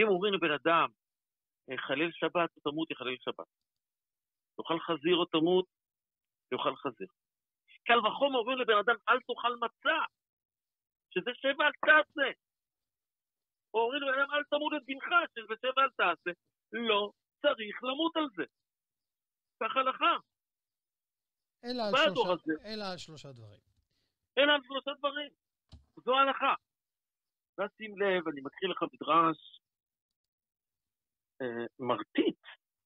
[0.00, 0.99] אם אומרים לבן אדם, אה,
[1.86, 3.50] חלל שבת או תמות, יחלל שבת.
[4.56, 5.66] תאכל חזיר או תמות,
[6.52, 7.08] יאכל חזיר.
[7.86, 10.00] קל וחומר אומרים לבן אדם, אל תאכל מצה,
[11.10, 12.30] שזה שבע אל תעשה.
[13.74, 16.30] או אומרים לבן אדם, אל תמות את בנך, שזה שבע אל תעשה.
[16.72, 17.10] לא
[17.42, 18.44] צריך למות על זה.
[19.62, 20.16] כך הלכה.
[21.64, 23.60] אלא על, שלושה, אלא על שלושה דברים.
[24.38, 25.30] אלא על שלושה דברים.
[26.04, 26.54] זו ההלכה.
[27.58, 29.59] ואז שים לב, אני מקריא לך מדרש
[31.78, 32.40] מרטיט,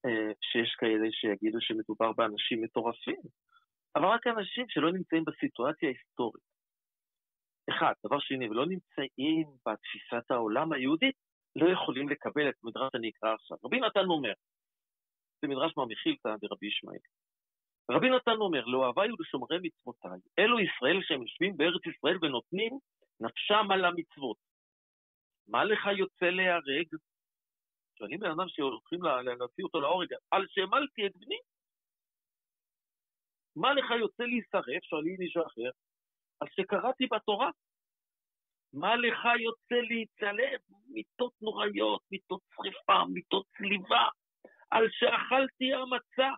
[0.06, 3.20] אה, שיש כאלה שיגידו שמדובר באנשים מטורפים,
[3.96, 6.44] אבל רק אנשים שלא נמצאים בסיטואציה ההיסטורית.
[7.70, 11.16] אחד, דבר שני, ולא נמצאים בתפיסת העולם היהודית,
[11.56, 13.56] לא יכולים לקבל את מדרש שאני אקרא עכשיו.
[13.64, 14.32] רבי נתן אומר,
[15.42, 17.04] זה מדרש מהמחילתא ברבי ישמעאל.
[17.90, 22.78] רבי נתן אומר, לאוהביי ולשומרי מצוותיי, אלו ישראל שהם יושבים בארץ ישראל ונותנים
[23.20, 24.36] נפשם על המצוות.
[25.48, 26.86] מה לך יוצא להיהרג?
[27.98, 29.02] שואלים בן אדם שהולכים
[29.38, 31.38] להוציא אותו להורג, על שהמלתי את בני?
[33.56, 34.84] מה לך יוצא להישרף?
[34.84, 35.70] שואלים מישהו אחר,
[36.40, 37.50] על שקראתי בתורה.
[38.72, 40.60] מה לך יוצא להצלב?
[40.88, 44.08] מיטות נוראיות, מיטות שריפה, מיטות צליבה,
[44.70, 46.30] על שאכלתי המצה.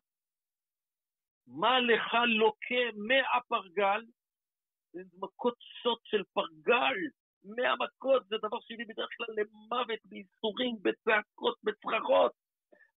[1.47, 4.03] מה לך לוקה מאה פרגל?
[4.93, 6.97] זה מכות שוט של פרגל,
[7.47, 12.33] מאה מכות, זה דבר שני בדרך כלל למוות, בייסורים, בצעקות, בצרחות,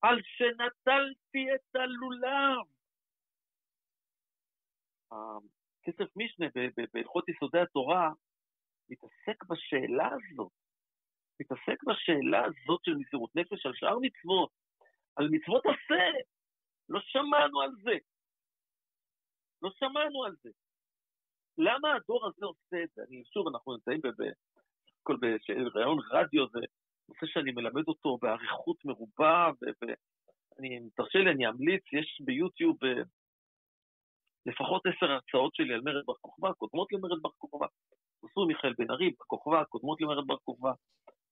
[0.02, 2.66] על שנטלתי את הלולב.
[5.84, 6.48] כסף משנה
[6.94, 8.12] בהלכות יסודי התורה
[8.90, 10.52] מתעסק בשאלה הזאת,
[11.40, 14.52] מתעסק בשאלה הזאת של מסירות נפש על שאר מצוות,
[15.16, 16.04] על מצוות עשה.
[16.90, 17.98] לא שמענו על זה.
[19.62, 20.50] לא שמענו על זה.
[21.60, 23.02] למה הדור הזה עושה את זה?
[23.10, 25.16] אני, שוב, אנחנו נמצאים בכל
[25.74, 26.60] בראיון רדיו, זה
[27.10, 33.02] נושא שאני מלמד אותו באריכות מרובה, ואני, תרשה לי, אני אמליץ, יש ביוטיוב אה,
[34.46, 37.68] לפחות עשר הרצאות שלי על מרד בר כוכבא, קודמות למרד בר כוכבא.
[38.24, 40.72] עשו מיכאל בן ארי, בר כוכבא, קודמות למרד בר כוכבא.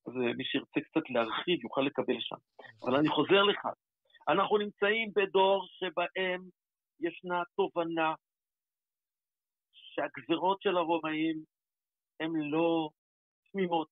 [0.08, 2.36] אז אה, מי שירצה קצת להרחיב יוכל לקבל שם.
[2.84, 3.68] אבל אני חוזר לך,
[4.30, 6.42] אנחנו נמצאים בדור שבהם
[7.00, 8.14] ישנה תובנה
[9.98, 11.44] שהגזרות של הרומאים
[12.20, 12.90] הן לא
[13.52, 13.90] תמימות,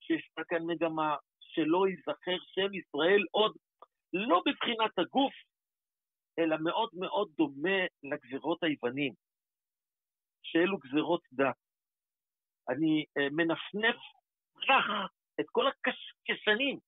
[0.00, 3.56] שיש כאן מגמה שלא ייזכר שם ישראל עוד
[4.12, 5.32] לא בבחינת הגוף,
[6.38, 9.12] אלא מאוד מאוד דומה לגזרות היוונים,
[10.42, 11.56] שאלו גזרות דת.
[12.68, 13.96] אני uh, מנפנף
[14.56, 16.78] רך את כל הקשקשנים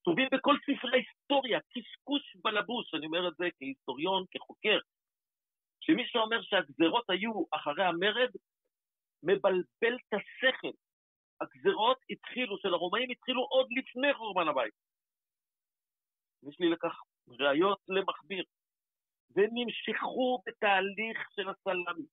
[0.00, 4.78] כתובים בכל ספרי ההיסטוריה, קשקוש בלבוש, אני אומר את זה כהיסטוריון, כחוקר,
[5.80, 8.30] שמי שאומר שהגזרות היו אחרי המרד,
[9.22, 10.76] מבלבל את השכל.
[11.40, 14.74] הגזרות התחילו, של הרומאים התחילו עוד לפני חורבן הבית.
[16.42, 18.44] יש לי לכך ראיות למכביר.
[19.36, 22.06] ונמשכו בתהליך של הסלאמי,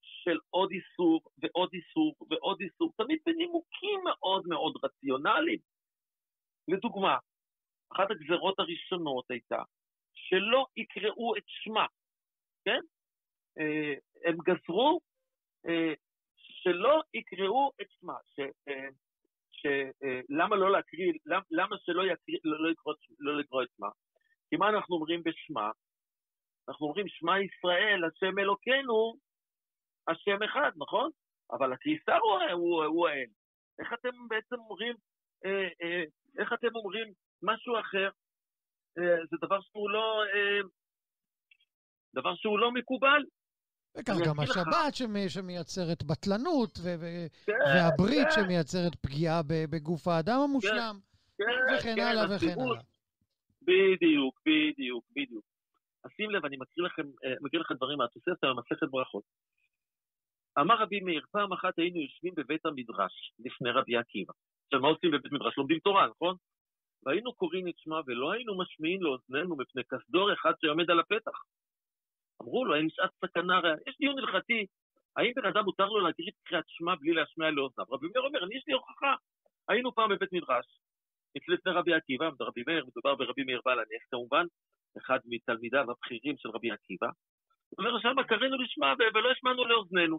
[0.00, 5.58] של עוד איסור ועוד איסור ועוד איסור, תמיד בנימוקים מאוד מאוד רציונליים.
[6.68, 7.16] לדוגמה,
[7.92, 9.62] אחת הגזרות הראשונות הייתה
[10.14, 11.86] שלא יקראו את שמה,
[12.64, 12.80] כן?
[13.58, 13.94] אה,
[14.24, 15.00] הם גזרו
[15.68, 15.92] אה,
[16.36, 18.88] שלא יקראו את שמה, ש, אה,
[19.50, 19.66] ש,
[20.28, 21.12] למה לא להקריא,
[21.50, 23.88] למה שלא יקריא, לא, לא, לקרוא, לא לקרוא את שמה?
[24.50, 25.70] כי מה אנחנו אומרים בשמה?
[26.68, 29.14] אנחנו אומרים שמע ישראל, השם אלוקינו,
[30.08, 31.10] השם אחד, נכון?
[31.50, 33.30] אבל הקיסר הוא, הוא, הוא האל.
[33.78, 34.94] איך אתם בעצם אומרים,
[35.44, 36.04] אה, אה,
[36.38, 38.10] איך אתם אומרים משהו אחר?
[38.98, 40.60] אה, זה דבר שהוא לא, אה,
[42.14, 43.24] דבר שהוא לא מקובל.
[43.96, 45.30] וכך גם השבת לך...
[45.30, 48.42] שמייצרת בטלנות, ו- כן, והברית כן.
[48.42, 50.98] שמייצרת פגיעה בגוף האדם המושלם,
[51.38, 52.80] כן, וכן כן, הלאה וכן הלאה.
[53.62, 55.44] בדיוק, בדיוק, בדיוק.
[56.04, 59.24] אז שים לב, אני מקריא לכם, אה, מקריא לכם דברים מהתוספתא במסכת ברכות.
[60.60, 64.32] אמר רבי מאיר, פעם אחת היינו יושבים בבית המדרש לפני רבי עקיבא.
[64.64, 65.58] עכשיו, מה עושים בבית מדרש?
[65.58, 66.36] לומדים תורה, נכון?
[67.02, 71.38] והיינו קוראים את שמה ולא היינו משמיעים לאוזנינו מפני כסדור אחד שעומד על הפתח.
[72.42, 74.66] אמרו לו, אין שעת סכנה, יש דיון הלכתי,
[75.16, 77.86] האם בן אדם מותר לו להקריא את קריאת שמע בלי להשמיע לאוזניו?
[77.90, 79.14] רבי מאיר אומר, אני יש לי הוכחה.
[79.68, 80.66] היינו פעם בבית מדרש,
[81.48, 84.46] לפני רבי עקיבא, רבי מאיר, מדובר ברבי מאיר בעל הנס כמובן,
[84.98, 87.06] אחד מתלמידיו הבכירים של רבי עקיבא,
[87.68, 90.18] הוא אומר, שם קראנו לשמה ולא השמענו לאוזנינו.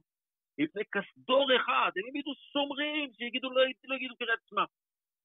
[0.60, 4.64] מפני כסדור אחד, הם יגידו שומרים, שיגידו, לא, לא יגידו קריאת שמע.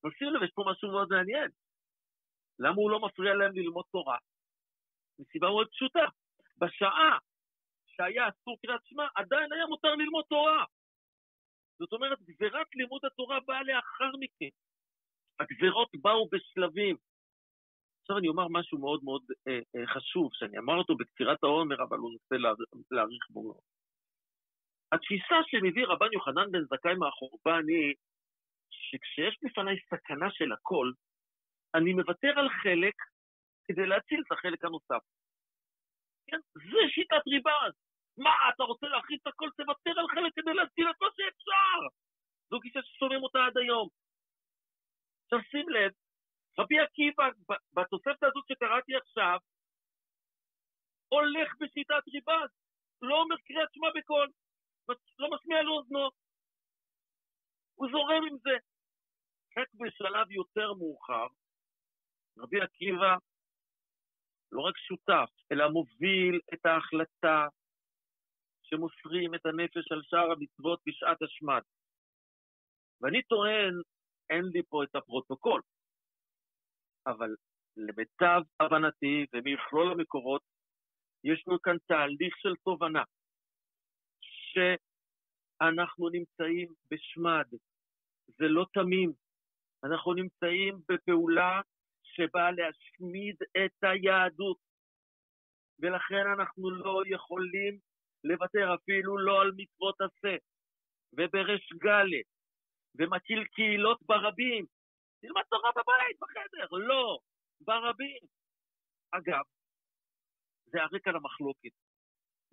[0.03, 1.51] אבל שים לב, יש פה משהו מאוד מעניין.
[2.59, 4.19] למה הוא לא מפריע להם ללמוד תורה?
[5.19, 6.05] מסיבה מאוד פשוטה.
[6.65, 7.19] בשעה
[7.87, 10.65] שהיה אסור קריאת שמע, עדיין היה מותר ללמוד תורה.
[11.79, 14.55] זאת אומרת, גזירת לימוד התורה באה לאחר מכן.
[15.41, 16.97] הגזירות באו בשלבים.
[18.01, 21.99] עכשיו אני אומר משהו מאוד מאוד אה, אה, חשוב, שאני אמר אותו בקצירת העומר, אבל
[21.99, 22.35] הוא נושא
[22.91, 23.65] להאריך בו מאוד.
[24.93, 27.95] התפיסה שמביא רבן יוחנן בן זכאי מהחורבן היא
[28.71, 30.91] שכשיש לפניי סכנה של הכל,
[31.75, 32.95] אני מוותר על חלק
[33.65, 35.05] כדי להציל את החלק הנוסף.
[36.27, 36.41] כן?
[36.55, 37.73] זה שיטת ריבאז.
[38.17, 41.81] מה, אתה רוצה להכריז את הכל, תוותר על חלק כדי להציל את מה שאפשר.
[42.51, 43.89] זו גישה ששומעים אותה עד היום.
[45.25, 45.93] עכשיו שים לב,
[46.59, 47.25] רבי עקיבא,
[47.73, 49.39] בתוספת הזאת שקראתי עכשיו,
[51.09, 52.51] הולך בשיטת ריבז,
[53.03, 54.29] לא אומר קריאת שמע בקול,
[55.19, 56.11] לא משמיע לאוזנו.
[57.75, 58.57] הוא זורם עם זה.
[59.57, 61.27] רק בשלב יותר מאוחר,
[62.39, 63.17] רבי עקיבא
[64.55, 67.47] לא רק שותף, אלא מוביל את ההחלטה
[68.63, 71.63] שמוסרים את הנפש על שאר המצוות בשעת השמד.
[73.01, 73.75] ואני טוען,
[74.31, 75.63] אין לי פה את הפרוטוקול,
[77.07, 77.31] אבל
[77.77, 80.43] למיטב הבנתי ומכלול המקורות,
[81.25, 83.03] יש לנו כאן תהליך של תובנה,
[84.51, 87.47] שאנחנו נמצאים בשמד,
[88.27, 89.13] זה לא תמים,
[89.85, 91.61] אנחנו נמצאים בפעולה
[92.17, 94.59] שבאה להשמיד את היהדות,
[95.79, 97.79] ולכן אנחנו לא יכולים
[98.25, 100.37] לוותר אפילו לא על מצוות עשה,
[101.13, 102.23] ובריש גלה,
[102.99, 104.67] ומטיל קהילות ברבים,
[105.21, 106.77] תלמד תורה בבית, בחדר.
[106.77, 107.19] לא,
[107.61, 108.23] ברבים.
[109.11, 109.45] אגב,
[110.67, 111.75] זה הרקע למחלוקת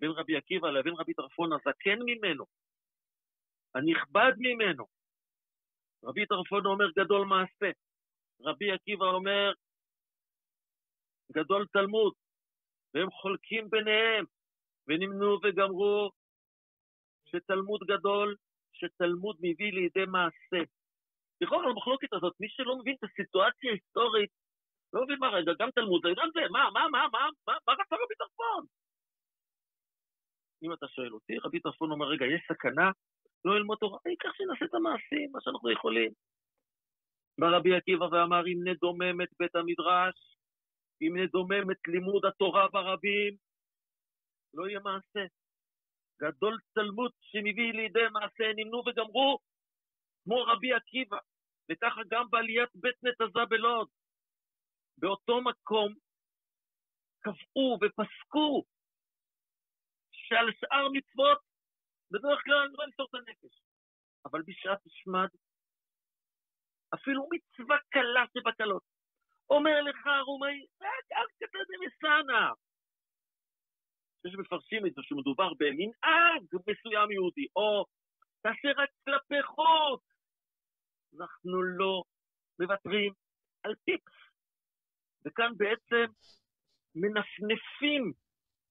[0.00, 2.44] בין רבי עקיבא לבין רבי טרפון הזקן ממנו,
[3.74, 4.84] הנכבד ממנו.
[6.04, 7.70] רבי טרפון אומר גדול מעשה,
[8.44, 9.52] רבי עקיבא אומר
[11.32, 12.12] גדול תלמוד,
[12.94, 14.24] והם חולקים ביניהם,
[14.88, 16.10] ונמנו וגמרו
[17.28, 18.36] שתלמוד גדול,
[18.72, 20.62] שתלמוד מביא לידי מעשה.
[21.40, 24.30] לכאורה המחלוקת הזאת, מי שלא מבין את הסיטואציה ההיסטורית,
[24.92, 27.94] לא מבין מה רגע, גם תלמוד, גם זה, מה, מה, מה, מה, מה, מה רצה
[27.94, 28.64] רבי טרפון?
[30.62, 32.90] אם אתה שואל אותי, רבי טרפון אומר, רגע, יש סכנה,
[33.44, 36.10] לא ללמוד תורה, העיקר שנעשה את המעשים, מה שאנחנו יכולים.
[37.38, 40.36] בא רבי עקיבא ואמר, אם נדומם את בית המדרש,
[41.02, 43.36] אם נדומם את לימוד התורה ברבים,
[44.54, 45.24] לא יהיה מעשה.
[46.22, 49.38] גדול תלמוד שמביא לידי מעשה נמנו וגמרו,
[50.24, 51.18] כמו רבי עקיבא.
[51.70, 53.88] וככה גם בעליית בית נתזה בלוד.
[54.98, 55.94] באותו מקום
[57.20, 58.64] קבעו ופסקו
[60.12, 61.38] שעל שאר מצוות
[62.10, 63.62] בדרך כלל לא למסור את הנפש.
[64.24, 65.28] אבל בשעת השמד,
[66.94, 68.82] אפילו מצווה קלה שבקלות,
[69.50, 72.50] אומר לך הרומאי, רק אל כתבי מסנה.
[74.24, 77.84] יש מפרשים את זה שמדובר במנהג מסוים יהודי, או
[78.42, 80.02] תעשה רק כלפי חוץ.
[81.20, 82.02] אנחנו לא
[82.58, 83.12] מוותרים
[83.62, 84.12] על טיפס.
[85.24, 86.12] וכאן בעצם
[86.94, 88.12] מנפנפים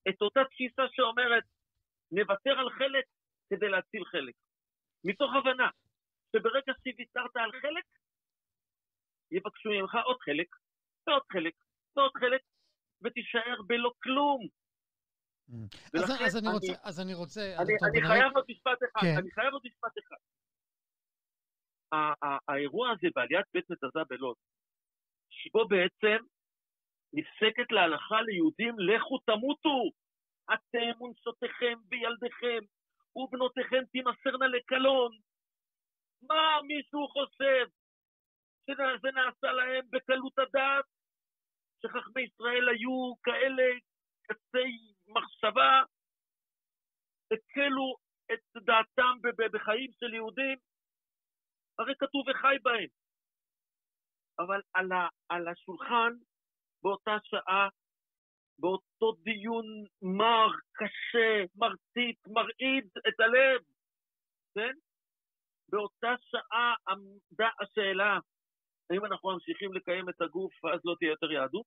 [0.09, 1.43] את אותה תפיסה שאומרת,
[2.11, 3.05] נוותר על חלק
[3.49, 4.35] כדי להציל חלק.
[5.03, 5.69] מתוך הבנה
[6.35, 7.83] שברגע שוויתרת על חלק,
[9.31, 10.55] יבקשו ממך עוד חלק,
[11.07, 11.53] ועוד חלק,
[11.95, 12.41] ועוד חלק,
[13.01, 14.47] ותישאר בלא כלום.
[15.49, 15.99] Mm.
[15.99, 17.41] אז, אז, אני רוצה, אז אני רוצה...
[17.41, 19.17] אני, אני חייב עוד משפט אחד, כן.
[19.17, 20.21] אני חייב עוד משפט אחד.
[22.47, 24.35] האירוע הזה בעליית בית נתזה בלוד,
[25.29, 26.23] שבו בעצם
[27.13, 29.89] נפסקת להלכה ליהודים, לכו תמותו,
[30.53, 32.59] אתם ונשותיכם וילדיכם
[33.15, 35.11] ובנותיכם תימסרנה לקלון.
[36.21, 37.80] מה מישהו חושב?
[38.73, 40.85] שזה נעשה להם בקלות הדעת?
[41.81, 43.69] שחכמי ישראל היו כאלה
[44.23, 45.83] קצי מחשבה,
[47.33, 47.95] הקלו
[48.33, 49.17] את דעתם
[49.53, 50.57] בחיים של יהודים?
[51.79, 52.89] הרי כתוב וחי בהם.
[54.39, 56.13] אבל על, ה, על השולחן
[56.83, 57.69] באותה שעה,
[58.59, 59.65] באותו דיון
[60.01, 63.61] מר, קשה, מרטיט, מרעיד את הלב,
[64.55, 64.73] כן?
[65.69, 68.19] באותה שעה עמדה השאלה,
[68.91, 71.65] האם אנחנו ממשיכים לקיים את הגוף ואז לא תהיה יותר יהדות?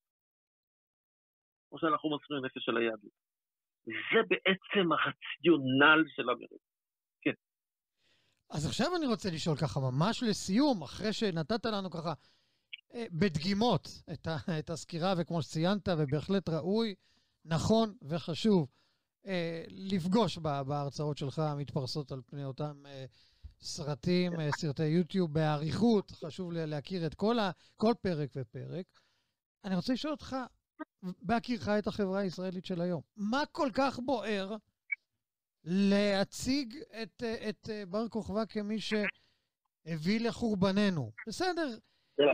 [1.72, 3.14] או שאנחנו מוסרים נפש על היהדות?
[3.86, 6.62] זה בעצם הרציונל של המרד.
[7.22, 7.36] כן.
[8.50, 12.12] אז עכשיו אני רוצה לשאול ככה, ממש לסיום, אחרי שנתת לנו ככה
[12.94, 16.94] אה, בדגימות את, ה, את הסקירה, וכמו שציינת, ובהחלט ראוי,
[17.44, 18.68] נכון וחשוב
[19.26, 23.04] אה, לפגוש בהרצאות שלך המתפרסות על פני אותם אה,
[23.64, 28.86] סרטים, אה, סרטי יוטיוב באריכות, חשוב להכיר את כל, ה, כל פרק ופרק.
[29.64, 30.36] אני רוצה לשאול אותך,
[31.02, 34.56] בהכירך את החברה הישראלית של היום, מה כל כך בוער
[35.64, 41.12] להציג את, אה, את אה, בר כוכבא כמי שהביא לחורבננו?
[41.26, 41.78] בסדר,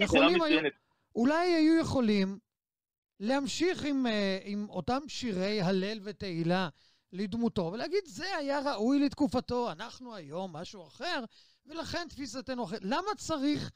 [0.03, 0.61] יכולים היו,
[1.15, 2.39] אולי היו יכולים
[3.21, 4.07] להמשיך עם,
[4.45, 6.69] עם אותם שירי הלל ותהילה
[7.13, 11.25] לדמותו, ולהגיד, זה היה ראוי לתקופתו, אנחנו היום משהו אחר,
[11.67, 12.81] ולכן תפיסתנו אחרת.
[12.85, 13.71] למה צריך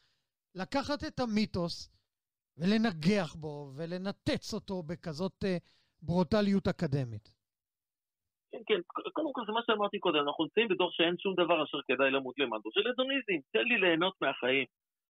[0.55, 1.91] לקחת את המיתוס
[2.59, 5.47] ולנגח בו ולנתץ אותו בכזאת uh,
[6.03, 7.35] ברוטליות אקדמית?
[8.53, 8.81] כן, כן,
[9.13, 12.39] קודם כל זה מה שאמרתי קודם, אנחנו נמצאים בדור שאין שום דבר אשר כדאי למות
[12.39, 14.67] למדו, של הדוניזם, תן לי ליהנות מהחיים.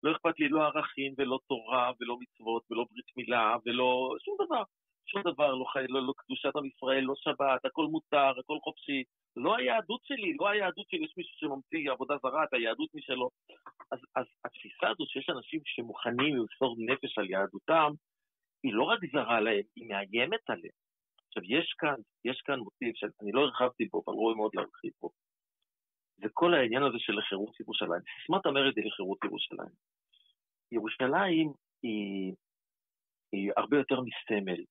[0.04, 4.64] לא אכפת לי לא ערכים ולא תורה ולא מצוות ולא ברית מילה ולא שום דבר.
[5.12, 9.04] שום דבר, לא, לא, לא קדושת עם ישראל, לא שבת, הכל מותר, הכל חופשי.
[9.36, 13.30] לא היהדות שלי, לא היהדות שלי, יש מישהו שממציא עבודה זרה, את היהדות משלו.
[13.92, 17.92] אז, אז התפיסה הזאת שיש אנשים שמוכנים למסור נפש על יהדותם,
[18.64, 20.78] היא לא רק זרה להם, היא מאיימת עליהם.
[21.28, 21.96] עכשיו, יש כאן,
[22.26, 25.10] יש כאן מוטיב שאני לא הרחבתי בו, אבל ראוי מאוד להרחיב בו.
[26.18, 28.02] זה כל העניין הזה של חירות ירושלים.
[28.22, 29.74] סיסמת המרד היא לחירות ירושלים.
[30.72, 31.48] ירושלים
[31.84, 32.34] היא,
[33.32, 34.64] היא הרבה יותר מסמל,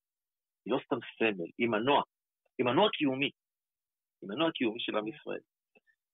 [0.64, 2.03] היא לא סתם סמל, היא מנוע,
[2.59, 3.31] היא מנוע קיומי,
[4.23, 5.40] היא מנוע קיומי של עם ישראל.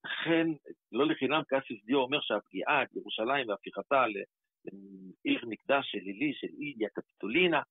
[0.04, 0.46] לכן,
[0.92, 7.62] לא לחינם קסיוס דיו אומר שהפגיעה בירושלים והפיכתה לעיר מקדש אלילי של איליה קפטולינה,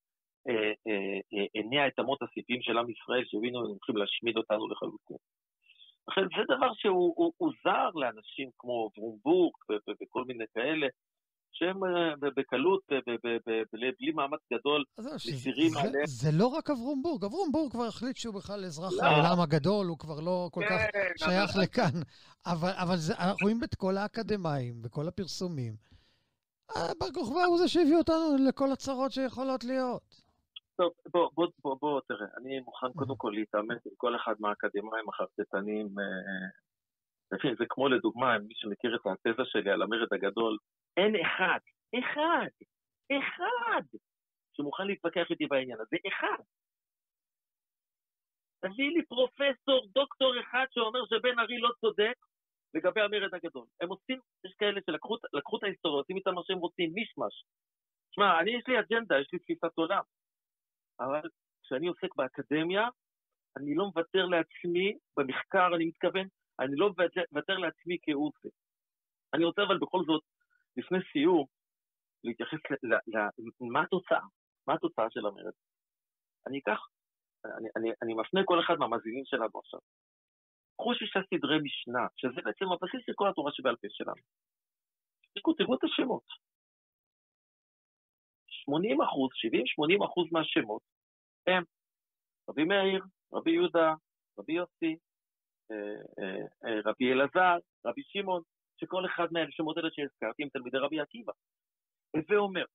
[0.49, 4.67] אה, אה, אה, הניע את אמות הסיפים של עם ישראל שהבינו הם הולכים להשמיד אותנו
[4.67, 5.17] לחלוטין.
[6.07, 9.53] לכן זה דבר שהוא זר לאנשים כמו ברומבורג
[10.01, 10.87] וכל מיני כאלה,
[11.53, 12.81] שהם אה, בקלות,
[13.99, 14.83] בלי מאמץ גדול,
[15.15, 16.05] מסירים עליהם.
[16.05, 19.03] זה לא רק אברום בורג, אברום בורג כבר החליט שהוא בכלל אזרח לא.
[19.03, 21.99] העולם הגדול, הוא כבר לא כל כך כן, שייך לכאן.
[22.45, 25.73] אבל אנחנו רואים את כל האקדמאים וכל הפרסומים.
[26.99, 30.23] בר כוכבא הוא זה שהביא אותנו לכל הצרות שיכולות להיות.
[30.75, 35.09] טוב, בוא, בוא, בוא, בוא, תראה, אני מוכן קודם כל להתעמת עם כל אחד מהאקדמאים
[35.09, 35.95] החרטטנים.
[35.99, 40.57] אה, זה כמו לדוגמה, מי שמכיר את התזה שלי על המרד הגדול,
[40.97, 41.59] אין אחד,
[41.99, 42.51] אחד,
[43.11, 43.83] אחד,
[44.57, 46.43] שמוכן להתווכח איתי בעניין הזה, אחד.
[48.59, 52.15] תביא לי פרופסור, דוקטור אחד שאומר שבן ארי לא צודק
[52.73, 53.65] לגבי המרד הגדול.
[53.81, 57.45] הם עושים, יש כאלה שלקחו את ההיסטוריה, עושים איתם מה שהם רוצים, מישמש.
[58.11, 60.03] שמע, אני, יש לי אג'נדה, יש לי תפיסת עולם.
[60.99, 61.29] אבל
[61.63, 62.87] כשאני עוסק באקדמיה,
[63.57, 66.27] אני לא מוותר לעצמי, במחקר אני מתכוון,
[66.59, 66.89] אני לא
[67.31, 68.49] מוותר לעצמי כהוא זה.
[69.33, 70.23] אני רוצה אבל בכל זאת
[70.77, 71.45] לפני סיום,
[72.23, 72.59] להתייחס
[73.61, 74.25] למה התוצאה,
[74.67, 75.53] מה התוצאה של המרד.
[76.47, 76.79] אני אקח,
[77.45, 79.79] אני, אני, אני מפנה כל אחד מהמאזינים שלנו עכשיו.
[80.77, 84.23] קחו שישה סדרי משנה, שזה בעצם הבסיס של כל התורה שבעל פה שלנו.
[85.57, 86.23] תראו את השמות.
[88.47, 89.29] 80 אחוז,
[90.01, 90.81] 70-80 אחוז מהשמות
[91.47, 91.63] הם
[92.49, 93.03] רבי מאיר,
[93.33, 93.93] רבי יהודה,
[94.39, 94.97] רבי יוסי,
[95.71, 98.41] אה, אה, אה, רבי אלעזר, רבי שמעון,
[98.79, 101.31] שכל אחד מהשמות האלה שהזכרתי הם תלמידי רבי עקיבא.
[102.15, 102.65] הווה אומר,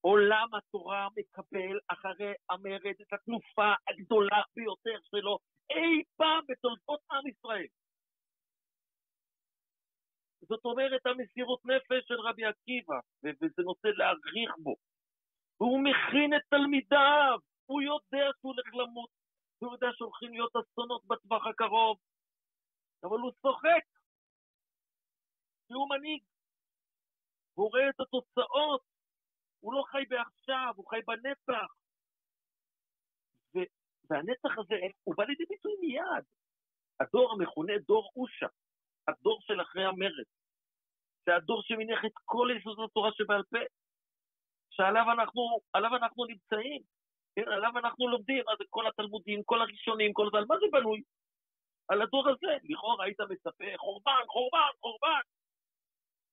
[0.00, 5.38] עולם התורה מקבל אחרי המרד את התנופה הגדולה ביותר שלו
[5.70, 7.66] אי פעם בתולדות עם ישראל.
[10.48, 14.74] זאת אומרת, המסירות נפש של רבי עקיבא, וזה נושא להעריך בו.
[15.60, 19.10] והוא מכין את תלמידיו, הוא יודע שהוא הולך למות,
[19.58, 21.98] הוא יודע שהולכים להיות אסונות בטווח הקרוב,
[23.04, 23.84] אבל הוא צוחק,
[25.66, 26.22] כי הוא מנהיג.
[27.54, 28.80] הוא רואה את התוצאות,
[29.60, 31.72] הוא לא חי בעכשיו, הוא חי בנצח.
[33.54, 33.70] ו-
[34.10, 36.24] והנצח הזה, הוא בא לידי ביטוי מיד.
[37.00, 38.46] הדור המכונה דור אושה,
[39.08, 40.26] הדור של אחרי המרד.
[41.26, 43.58] זה הדור שמניח את כל יסודות התורה שבעל פה,
[44.70, 46.82] שעליו אנחנו, אנחנו נמצאים,
[47.34, 51.02] כן, עליו אנחנו לומדים, אז כל התלמודים, כל הראשונים, כל זה, על מה זה בנוי?
[51.88, 52.56] על הדור הזה.
[52.64, 55.20] לכאורה היית מצפה, חורבן, חורבן, חורבן.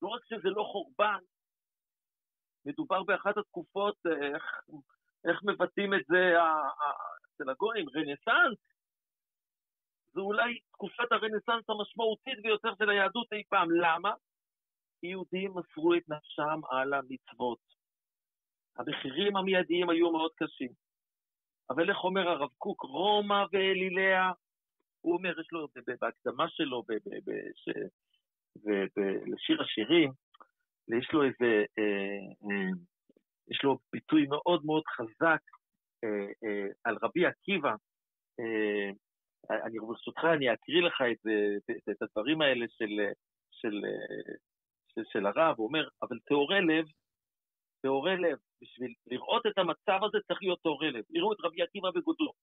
[0.04, 1.20] לא רק שזה לא חורבן,
[2.66, 4.43] מדובר באחת התקופות, איך,
[5.28, 6.34] איך מבטאים את זה
[7.36, 8.60] אצל הגויים, רנסאנס.
[10.14, 13.72] זו אולי תקופת הרנסאנס המשמעותית ביותר של היהדות אי פעם.
[13.72, 14.12] למה?
[15.04, 17.60] יהודים מסרו את נפשם על המצוות.
[18.78, 20.72] המחירים המיידיים היו מאוד קשים.
[21.70, 24.32] אבל איך אומר הרב קוק, רומא ואליליה,
[25.01, 25.68] הוא אומר, יש לו
[26.01, 26.84] בהקדמה שלו
[29.26, 30.12] לשיר השירים,
[30.88, 32.72] יש לו איזה, אה, אה,
[33.47, 35.41] יש לו ביטוי מאוד מאוד חזק
[36.04, 37.76] אה, על רבי עקיבא.
[39.49, 41.28] אני ברשותך, אני אקריא לך את,
[41.72, 42.91] את, את הדברים האלה של,
[43.51, 43.82] של,
[44.88, 46.86] של, של הרב, הוא אומר, אבל טהורי לב,
[47.82, 51.04] טהורי לב, בשביל לראות את המצב הזה צריך להיות טהורי לב.
[51.10, 52.34] יראו את רבי עקיבא בגודלו,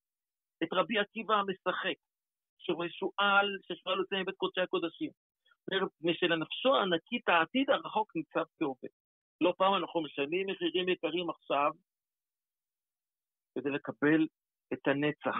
[0.62, 1.98] את רבי עקיבא המשחק,
[2.58, 5.10] שרואה שועל, ששועל יוצא מבית קודשי הקודשים.
[6.00, 8.88] משלנפשו הענקית העתיד הרחוק ניצב כעובד.
[9.40, 11.70] לא פעם אנחנו משלמים מחירים יקרים עכשיו
[13.54, 14.26] כדי לקבל
[14.72, 15.36] את הנצח.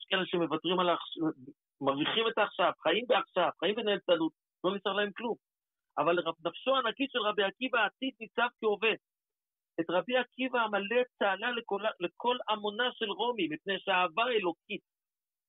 [0.00, 1.22] יש כאלה שמוותרים על העכשיו,
[1.80, 4.32] מרוויחים את העכשיו, חיים בעכשיו, חיים בנהלתנות,
[4.64, 5.36] לא נשאר להם כלום.
[5.98, 8.96] אבל נפשו הענקית של רבי עקיבא העתיד ניצב כעובד.
[9.80, 14.82] את רבי עקיבא המלא צהלה לכל, לכל עמונה של רומי, מפני שהאהבה האלוקית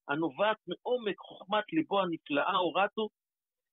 [0.07, 3.09] הנובעת מעומק חוכמת ליבו הנפלאה הורתו,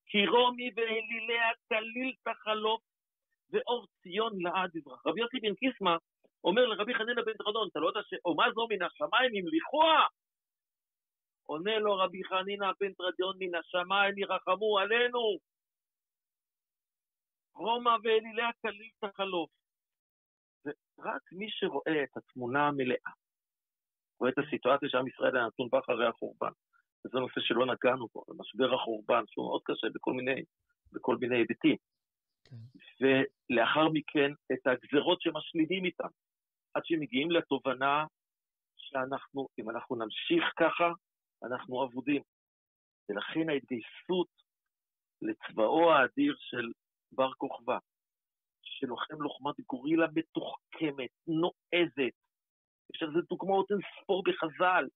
[0.07, 2.82] כי רומי ואליליה כליל תחלוף
[3.50, 5.07] ואור ציון לעד יברח.
[5.07, 5.96] רבי יוסי בן קיסמא
[6.44, 10.07] אומר לרבי חנינא בן תרדון, אתה לא יודע שאומה זו מן השמיים המליכוה?
[11.42, 15.38] עונה לו רבי חנינא בן תרדון מן השמיים ירחמו עלינו.
[17.55, 19.50] רומא ואליליה כליל תחלוף.
[20.64, 23.12] ורק מי שרואה את התמונה המלאה,
[24.20, 26.53] רואה את הסיטואציה שעם ישראל היה נתון בה אחרי החורבן,
[27.07, 30.42] וזה נושא שלא נגענו בו, משבר החורבן, שהוא מאוד קשה בכל מיני,
[30.92, 31.76] בכל מיני היבטים.
[32.44, 32.57] כן.
[33.00, 36.09] ולאחר מכן את הגזרות שמשלימים איתם,
[36.74, 38.05] עד שמגיעים לתובנה
[38.76, 40.92] שאנחנו, אם אנחנו נמשיך ככה,
[41.44, 42.22] אנחנו אבודים.
[43.09, 44.28] ולכן ההתגייסות
[45.22, 46.72] לצבאו האדיר של
[47.12, 47.78] בר כוכבא,
[48.62, 52.14] שלוחם לוחמת גורילה מתוחכמת, נועזת.
[52.94, 54.88] יש על זה דוגמאות אין ספור בחז"ל.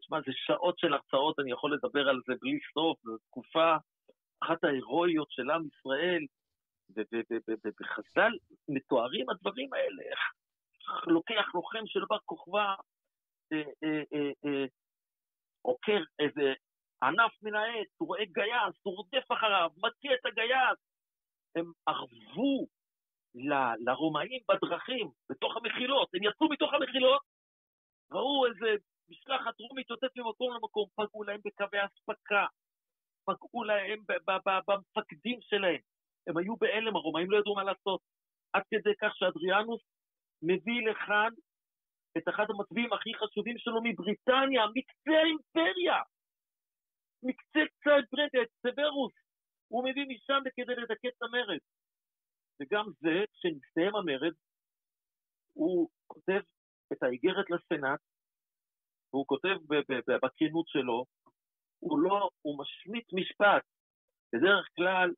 [0.00, 3.76] תשמע, זה שעות של הרצאות, אני יכול לדבר על זה בלי סוף, זו תקופה,
[4.44, 6.26] אחת ההירואיות של עם ישראל,
[7.64, 8.32] ובחז"ל
[8.68, 10.18] מתוארים הדברים האלה, איך
[11.06, 12.74] לוקח לוחם של בר כוכבא,
[13.52, 14.64] אה, אה, אה,
[15.62, 16.52] עוקר איזה
[17.02, 20.78] ענף מן העץ, הוא רואה גייס, הוא רודף אחריו, מכה את הגייס.
[21.56, 22.66] הם ערבו
[23.34, 27.22] ל- לרומאים בדרכים, בתוך המחילות, הם יצאו מתוך המחילות,
[28.12, 28.76] ראו איזה
[29.10, 32.46] משלחת רומית יוצאת ממקום למקום, פגעו להם בקווי אספקה,
[33.24, 33.98] פגעו להם
[34.66, 35.80] במפקדים שלהם.
[36.26, 38.00] הם היו בהלם, הרומאים לא ידעו מה לעשות.
[38.52, 39.82] עד כדי כך שאדריאנוס
[40.42, 41.30] מביא לכאן
[42.18, 46.02] את אחד המצביעים הכי חשובים שלו מבריטניה, מקצה האימפריה.
[47.22, 49.12] מקצה קצה האימפריה, את סברוס.
[49.68, 51.62] הוא מביא משם כדי לדכא את המרד.
[52.60, 54.34] וגם זה, כשנסתיים המרד,
[55.52, 56.40] הוא כותב
[56.92, 58.00] את האיגרת לסנאט,
[59.12, 59.56] והוא כותב
[60.22, 61.04] בכנות שלו,
[61.78, 63.62] הוא לא, הוא משמיט משפט.
[64.32, 65.10] בדרך כלל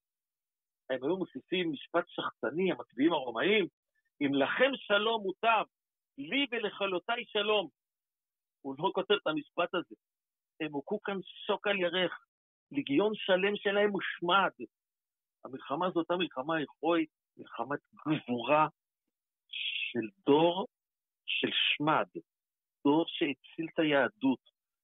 [0.91, 3.67] הם היו מוסיפים משפט שחצני, המצביעים הרומאים,
[4.21, 5.65] אם לכם שלום מוטב,
[6.19, 7.69] לי ולכלותיי שלום.
[8.63, 9.95] הוא לא כותב את המשפט הזה.
[10.61, 12.27] הם הוכו כאן שוק על ירך,
[12.73, 14.51] ליגיון שלם שלהם מושמד.
[15.45, 18.69] המלחמה הזאת הייתה מלחמה הירואית, מלחמת גבורה
[19.49, 20.67] של דור
[21.27, 22.07] של שמד,
[22.85, 24.39] דור שהציל את היהדות,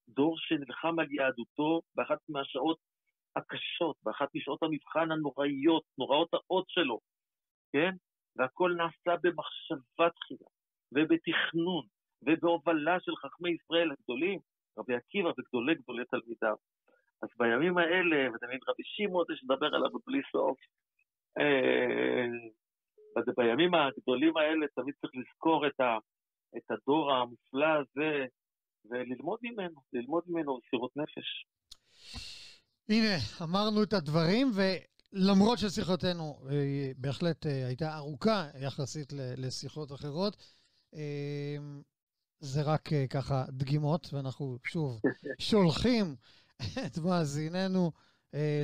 [0.09, 2.79] דור שנלחם על יהדותו באחת מהשעות
[3.37, 6.99] הקשות, באחת משעות המבחן הנוראיות, נוראות האות שלו,
[7.73, 7.91] כן?
[8.37, 10.49] והכל נעשה במחשבה תחילה,
[10.93, 11.85] ובתכנון,
[12.23, 14.39] ובהובלה של חכמי ישראל הגדולים,
[14.79, 16.57] רבי עקיבא וגדולי גדולי תלמידיו.
[17.23, 20.59] אז בימים האלה, ותמיד רבי שמעון, יש לדבר עליו בלי סוף,
[21.39, 22.27] אה,
[23.37, 25.99] בימים הגדולים האלה תמיד צריך לזכור את, ה,
[26.57, 28.27] את הדור המופלא הזה
[28.85, 31.47] וללמוד ממנו, ללמוד ממנו בסירות נפש.
[32.89, 40.37] הנה, אמרנו את הדברים, ולמרות ששיחותינו אה, בהחלט אה, הייתה ארוכה יחסית לשיחות אחרות,
[42.41, 45.01] זה רק ככה דגימות, ואנחנו שוב
[45.51, 46.17] שולחים
[46.87, 47.93] את מאזיננו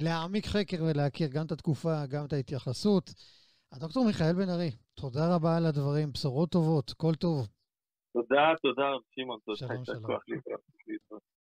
[0.00, 3.14] להעמיק חקר ולהכיר גם את התקופה, גם את ההתייחסות.
[3.72, 7.48] הדוקטור מיכאל בן ארי, תודה רבה על הדברים, בשורות טובות, כל טוב.
[8.14, 9.58] תודה, תודה, שמעון, תודה.
[9.58, 11.18] שלום, שלום.